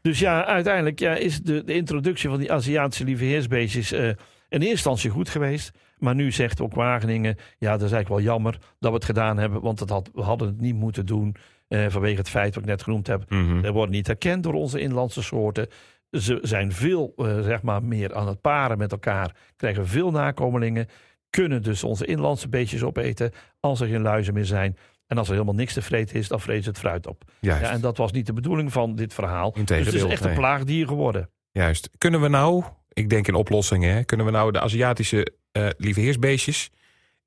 Dus 0.00 0.18
ja, 0.18 0.44
uiteindelijk 0.44 0.98
ja, 0.98 1.14
is 1.14 1.40
de, 1.40 1.64
de 1.64 1.74
introductie 1.74 2.28
van 2.28 2.38
die 2.38 2.52
Aziatische 2.52 3.04
lieveheersbeestjes 3.04 3.92
eh 3.92 4.10
in 4.48 4.60
eerste 4.60 4.74
instantie 4.74 5.10
goed 5.10 5.28
geweest. 5.28 5.70
Maar 5.98 6.14
nu 6.14 6.32
zegt 6.32 6.60
ook 6.60 6.74
Wageningen, 6.74 7.36
ja, 7.58 7.70
dat 7.70 7.82
is 7.82 7.92
eigenlijk 7.92 8.08
wel 8.08 8.32
jammer 8.32 8.58
dat 8.78 8.90
we 8.90 8.96
het 8.96 9.04
gedaan 9.04 9.38
hebben. 9.38 9.60
Want 9.60 9.80
het 9.80 9.90
had, 9.90 10.10
we 10.12 10.22
hadden 10.22 10.48
het 10.48 10.60
niet 10.60 10.74
moeten 10.74 11.06
doen 11.06 11.36
eh, 11.68 11.86
vanwege 11.88 12.16
het 12.16 12.28
feit 12.28 12.54
wat 12.54 12.64
ik 12.64 12.70
net 12.70 12.82
genoemd 12.82 13.06
heb. 13.06 13.30
Mhm. 13.30 13.64
Ze 13.64 13.72
worden 13.72 13.94
niet 13.94 14.06
herkend 14.06 14.42
door 14.42 14.52
onze 14.52 14.80
inlandse 14.80 15.22
soorten. 15.22 15.68
Ze 16.10 16.38
zijn 16.42 16.72
veel 16.72 17.12
eh, 17.16 17.40
zeg 17.40 17.62
maar 17.62 17.82
meer 17.82 18.14
aan 18.14 18.28
het 18.28 18.40
paren 18.40 18.78
met 18.78 18.92
elkaar. 18.92 19.34
Krijgen 19.56 19.86
veel 19.86 20.10
nakomelingen. 20.10 20.88
Kunnen 21.30 21.62
dus 21.62 21.84
onze 21.84 22.06
inlandse 22.06 22.48
beestjes 22.48 22.82
opeten. 22.82 23.32
Als 23.60 23.80
er 23.80 23.88
geen 23.88 24.02
luizen 24.02 24.34
meer 24.34 24.44
zijn. 24.44 24.76
En 25.06 25.18
als 25.18 25.26
er 25.26 25.32
helemaal 25.32 25.54
niks 25.54 25.72
te 25.72 25.82
vreten 25.82 26.16
is, 26.16 26.28
dan 26.28 26.40
vrezen 26.40 26.62
ze 26.62 26.68
het 26.68 26.78
fruit 26.78 27.06
op. 27.06 27.22
Juist. 27.40 27.62
Ja, 27.62 27.70
en 27.70 27.80
dat 27.80 27.96
was 27.96 28.12
niet 28.12 28.26
de 28.26 28.32
bedoeling 28.32 28.72
van 28.72 28.94
dit 28.94 29.14
verhaal. 29.14 29.52
Dus 29.64 29.84
het 29.84 29.94
is 29.94 30.02
echt 30.04 30.24
een 30.24 30.34
plaagdier 30.34 30.86
geworden. 30.86 31.30
Juist. 31.52 31.90
Kunnen 31.98 32.20
we 32.20 32.28
nou, 32.28 32.64
ik 32.92 33.10
denk 33.10 33.28
in 33.28 33.34
oplossingen, 33.34 33.94
hè, 33.94 34.04
kunnen 34.04 34.26
we 34.26 34.32
nou 34.32 34.52
de 34.52 34.60
Aziatische 34.60 35.32
eh 35.52 35.66
lieveheersbeestjes 35.76 36.70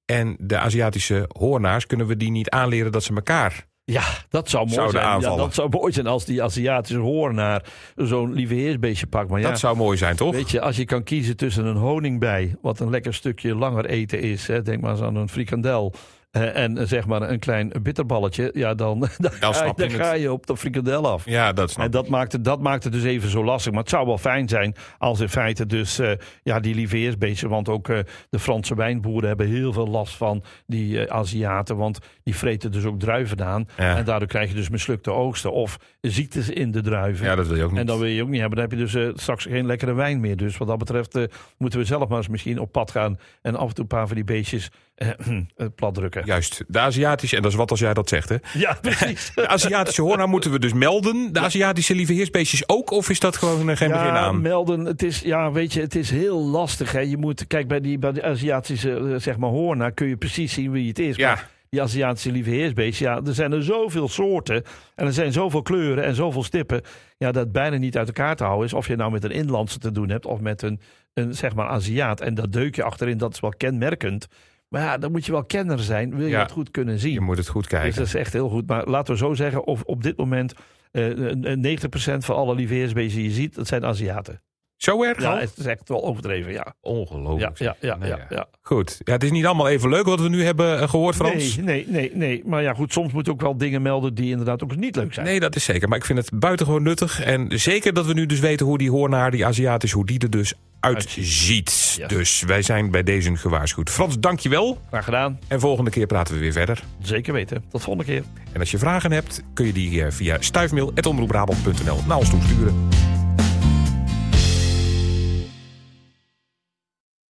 en 0.05 0.35
de 0.39 0.57
Aziatische 0.57 1.25
hoornaars, 1.37 1.85
kunnen 1.85 2.07
we 2.07 2.17
die 2.17 2.31
niet 2.31 2.49
aanleren 2.49 2.91
dat 2.91 3.03
ze 3.03 3.13
elkaar... 3.13 3.67
Ja, 3.83 4.03
dat 4.29 4.49
zou 4.49 4.63
mooi 4.63 4.75
Zouden 4.75 4.95
zijn. 4.95 5.05
Ja, 5.05 5.15
aanvallen. 5.15 5.37
dat 5.37 5.53
zou 5.53 5.69
mooi 5.69 5.93
zijn 5.93 6.07
als 6.07 6.25
die 6.25 6.43
Aziatische 6.43 6.99
hoornaar 7.01 7.65
zo'n 7.95 8.33
lieveheersbeestje 8.33 9.07
pakt. 9.07 9.29
Maar 9.29 9.39
ja, 9.39 9.49
Dat 9.49 9.59
zou 9.59 9.77
mooi 9.77 9.97
zijn, 9.97 10.15
toch? 10.15 10.33
weet 10.33 10.49
je, 10.51 10.61
als 10.61 10.75
je 10.75 10.85
kan 10.85 11.03
kiezen 11.03 11.37
tussen 11.37 11.65
een 11.65 11.75
honingbij, 11.75 12.55
wat 12.61 12.79
een 12.79 12.89
lekker 12.89 13.13
stukje 13.13 13.55
langer 13.55 13.85
eten 13.85 14.21
is, 14.21 14.47
hè, 14.47 14.61
denk 14.61 14.81
maar 14.81 14.91
eens 14.91 15.01
aan 15.01 15.15
een 15.15 15.29
frikandel. 15.29 15.93
Eh, 16.31 16.63
en 16.63 16.77
eh, 16.77 16.85
zeg 16.87 17.07
maar 17.07 17.21
een 17.21 17.39
klein 17.39 17.71
bitterballetje, 17.81 18.49
ja, 18.53 18.73
dan, 18.73 18.99
dan, 19.17 19.31
ga, 19.31 19.65
je- 19.65 19.73
dan 19.75 19.89
ga 19.89 20.31
op 20.31 20.45
de 20.47 20.57
frikandel 20.57 21.07
af. 21.07 21.25
Ja, 21.25 21.53
dat 21.53 21.71
snap 21.71 21.85
En 21.85 21.91
dat 21.91 22.07
maakt, 22.07 22.31
het, 22.31 22.43
dat 22.43 22.61
maakt 22.61 22.83
het 22.83 22.93
dus 22.93 23.03
even 23.03 23.29
zo 23.29 23.43
lastig. 23.43 23.71
Maar 23.71 23.81
het 23.81 23.89
zou 23.89 24.05
wel 24.05 24.17
fijn 24.17 24.49
zijn 24.49 24.75
als 24.97 25.19
in 25.19 25.29
feite 25.29 25.65
dus 25.65 25.99
eh, 25.99 26.11
ja, 26.43 26.59
die 26.59 26.75
lieveheersbeesten... 26.75 27.49
want 27.49 27.69
ook 27.69 27.87
de 28.29 28.39
Franse 28.39 28.75
wijnboeren 28.75 29.27
hebben 29.27 29.47
heel 29.47 29.73
veel 29.73 29.87
last 29.87 30.15
van 30.15 30.43
die 30.65 31.11
Aziaten... 31.11 31.77
want 31.77 31.99
die 32.23 32.35
vreten 32.35 32.71
dus 32.71 32.85
ook 32.85 32.99
druiven 32.99 33.45
aan. 33.45 33.67
Ja. 33.77 33.97
En 33.97 34.05
daardoor 34.05 34.27
krijg 34.27 34.49
je 34.49 34.55
dus 34.55 34.69
mislukte 34.69 35.11
oogsten 35.11 35.51
of 35.51 35.77
ziektes 36.01 36.49
in 36.49 36.71
de 36.71 36.81
druiven. 36.81 37.25
Ja, 37.25 37.35
dat 37.35 37.47
wil 37.47 37.57
je 37.57 37.63
ook 37.63 37.71
niet. 37.71 37.79
En 37.79 37.85
dat 37.85 37.97
wil 37.97 38.07
je 38.07 38.21
ook 38.21 38.29
niet 38.29 38.39
hebben. 38.39 38.59
Dan 38.59 38.69
heb 38.69 38.79
je 38.79 38.85
dus 38.85 39.21
straks 39.21 39.43
geen 39.45 39.65
lekkere 39.65 39.93
wijn 39.93 40.19
meer. 40.19 40.37
Dus 40.37 40.57
wat 40.57 40.67
dat 40.67 40.77
betreft 40.77 41.17
moeten 41.57 41.79
we 41.79 41.85
zelf 41.85 42.07
maar 42.07 42.17
eens 42.17 42.27
misschien 42.27 42.59
op 42.59 42.71
pad 42.71 42.91
gaan... 42.91 43.17
en 43.41 43.55
af 43.55 43.67
en 43.67 43.73
toe 43.73 43.83
een 43.83 43.89
paar 43.97 44.07
van 44.07 44.15
die 44.15 44.25
beestjes 44.25 44.69
plat 45.75 45.93
drukken. 45.93 46.21
Ja, 46.25 46.27
Juist. 46.33 46.63
De 46.67 46.79
Aziatische, 46.79 47.35
en 47.35 47.41
dat 47.41 47.51
is 47.51 47.57
wat 47.57 47.71
als 47.71 47.79
jij 47.79 47.93
dat 47.93 48.09
zegt, 48.09 48.29
hè? 48.29 48.37
precies. 48.81 49.31
De 49.35 49.47
Aziatische 49.47 50.01
hoornaar 50.01 50.27
moeten 50.27 50.51
we 50.51 50.59
dus 50.59 50.73
melden. 50.73 51.33
De 51.33 51.39
Aziatische 51.39 51.95
lieveheersbeestjes 51.95 52.69
ook? 52.69 52.91
Of 52.91 53.09
is 53.09 53.19
dat 53.19 53.37
gewoon 53.37 53.69
eh, 53.69 53.77
geen 53.77 53.91
begin 53.91 54.09
aan? 54.09 54.41
melden. 54.41 54.85
Het 54.85 55.03
is, 55.03 55.19
ja, 55.19 55.51
weet 55.51 55.73
je, 55.73 55.81
het 55.81 55.95
is 55.95 56.09
heel 56.09 56.39
lastig. 56.43 56.91
Hè. 56.91 56.99
Je 56.99 57.17
moet, 57.17 57.47
kijk, 57.47 57.67
bij 57.67 57.79
die, 57.79 57.99
bij 57.99 58.11
de 58.11 58.23
Aziatische, 58.23 58.97
eh, 58.97 59.19
zeg 59.19 59.37
maar, 59.37 59.49
hoorna 59.49 59.89
kun 59.89 60.07
je 60.07 60.17
precies 60.17 60.53
zien 60.53 60.71
wie 60.71 60.87
het 60.87 60.99
is. 60.99 61.15
Ja. 61.15 61.27
Maar 61.27 61.49
die 61.69 61.81
Aziatische 61.81 62.31
lieveheersbeest, 62.31 62.99
ja, 62.99 63.21
er 63.25 63.33
zijn 63.33 63.51
er 63.51 63.63
zoveel 63.63 64.07
soorten. 64.07 64.63
En 64.95 65.05
er 65.05 65.13
zijn 65.13 65.31
zoveel 65.31 65.61
kleuren 65.61 66.03
en 66.03 66.15
zoveel 66.15 66.43
stippen. 66.43 66.81
Ja, 67.17 67.31
dat 67.31 67.51
bijna 67.51 67.77
niet 67.77 67.97
uit 67.97 68.07
elkaar 68.07 68.35
te 68.35 68.43
houden 68.43 68.65
is. 68.65 68.73
Of 68.73 68.87
je 68.87 68.95
nou 68.95 69.11
met 69.11 69.23
een 69.23 69.31
inlandse 69.31 69.79
te 69.79 69.91
doen 69.91 70.09
hebt 70.09 70.25
of 70.25 70.39
met 70.39 70.61
een, 70.61 70.79
een 71.13 71.33
zeg 71.33 71.55
maar, 71.55 71.67
Aziat. 71.67 72.21
En 72.21 72.33
dat 72.33 72.53
deukje 72.53 72.83
achterin, 72.83 73.17
dat 73.17 73.33
is 73.33 73.39
wel 73.39 73.53
kenmerkend. 73.57 74.27
Maar 74.69 74.81
ja, 74.81 74.97
dan 74.97 75.11
moet 75.11 75.25
je 75.25 75.31
wel 75.31 75.45
kenner 75.45 75.79
zijn. 75.79 76.15
Wil 76.15 76.25
je 76.25 76.31
Ja. 76.31 76.41
het 76.41 76.51
goed 76.51 76.71
kunnen 76.71 76.99
zien. 76.99 77.13
Je 77.13 77.21
moet 77.21 77.37
het 77.37 77.47
goed 77.47 77.61
Dus 77.69 77.71
kijken. 77.79 77.97
dat 77.97 78.07
is 78.07 78.13
echt 78.15 78.33
heel 78.33 78.49
goed. 78.49 78.67
Maar 78.67 78.85
laten 78.87 79.13
we 79.13 79.19
zo 79.19 79.33
zeggen, 79.33 79.65
of 79.65 79.81
op 79.83 80.03
dit 80.03 80.17
moment 80.17 80.53
eh, 80.91 81.31
eh, 81.31 81.57
90% 81.57 82.25
van 82.25 82.35
alle 82.35 82.55
lieveheersbeesten 82.55 83.19
die 83.21 83.29
je 83.29 83.35
ziet, 83.35 83.55
dat 83.55 83.67
zijn 83.67 83.85
Aziaten. 83.85 84.41
Zo 84.77 85.03
erg 85.03 85.21
Ja, 85.21 85.31
al? 85.31 85.37
het 85.37 85.53
is 85.55 85.65
echt 85.65 85.89
wel 85.89 86.03
overdreven, 86.03 86.51
ja. 86.51 86.73
Ongelooflijk. 86.81 87.57
Ja, 87.57 87.75
ja, 87.79 87.87
ja, 87.89 87.97
Nou 87.97 88.11
ja, 88.11 88.25
ja. 88.29 88.47
Goed. 88.61 89.01
Ja, 89.03 89.13
het 89.13 89.23
is 89.23 89.31
niet 89.31 89.45
allemaal 89.45 89.67
even 89.67 89.89
leuk 89.89 90.05
wat 90.05 90.21
we 90.21 90.29
nu 90.29 90.43
hebben 90.43 90.79
eh, 90.81 90.89
gehoord, 90.89 91.15
Frans. 91.15 91.55
Nee, 91.55 91.63
nee, 91.65 91.85
nee, 91.87 92.11
nee. 92.13 92.41
Maar 92.45 92.61
ja, 92.61 92.73
goed, 92.73 92.93
soms 92.93 93.13
moet 93.13 93.25
je 93.25 93.31
ook 93.31 93.41
wel 93.41 93.57
dingen 93.57 93.81
melden 93.81 94.13
die 94.13 94.29
inderdaad 94.29 94.63
ook 94.63 94.75
niet 94.75 94.95
leuk 94.95 95.13
zijn. 95.13 95.25
Nee, 95.25 95.39
dat 95.39 95.55
is 95.55 95.63
zeker. 95.63 95.87
Maar 95.87 95.97
ik 95.97 96.05
vind 96.05 96.19
het 96.19 96.39
buitengewoon 96.39 96.83
nuttig. 96.83 97.21
En 97.21 97.59
zeker 97.59 97.93
dat 97.93 98.05
we 98.05 98.13
nu 98.13 98.25
dus 98.25 98.39
weten 98.39 98.65
hoe 98.65 98.77
die 98.77 98.91
hoornaar, 98.91 99.31
die 99.31 99.45
Aziatisch, 99.45 99.91
hoe 99.91 100.05
die 100.05 100.19
er 100.19 100.29
dus 100.29 100.53
uitziet. 100.79 101.95
Ja. 101.97 102.07
Dus 102.07 102.41
wij 102.41 102.61
zijn 102.61 102.91
bij 102.91 103.03
deze 103.03 103.35
gewaarschuwd. 103.35 103.89
Frans, 103.89 104.19
dankjewel. 104.19 104.77
Graag 104.87 105.03
gedaan. 105.03 105.39
En 105.47 105.59
volgende 105.59 105.91
keer 105.91 106.05
praten 106.07 106.33
we 106.33 106.39
weer 106.39 106.51
verder. 106.51 106.83
Zeker 107.01 107.33
weten. 107.33 107.63
Tot 107.69 107.83
volgende 107.83 108.11
keer. 108.11 108.23
En 108.53 108.59
als 108.59 108.71
je 108.71 108.77
vragen 108.77 109.11
hebt, 109.11 109.43
kun 109.53 109.65
je 109.65 109.73
die 109.73 110.03
eh, 110.03 110.11
via 110.11 110.37
stuifmail.omroepbrabant.nl 110.39 111.99
naar 112.07 112.17
ons 112.17 112.29
toesturen. 112.29 112.87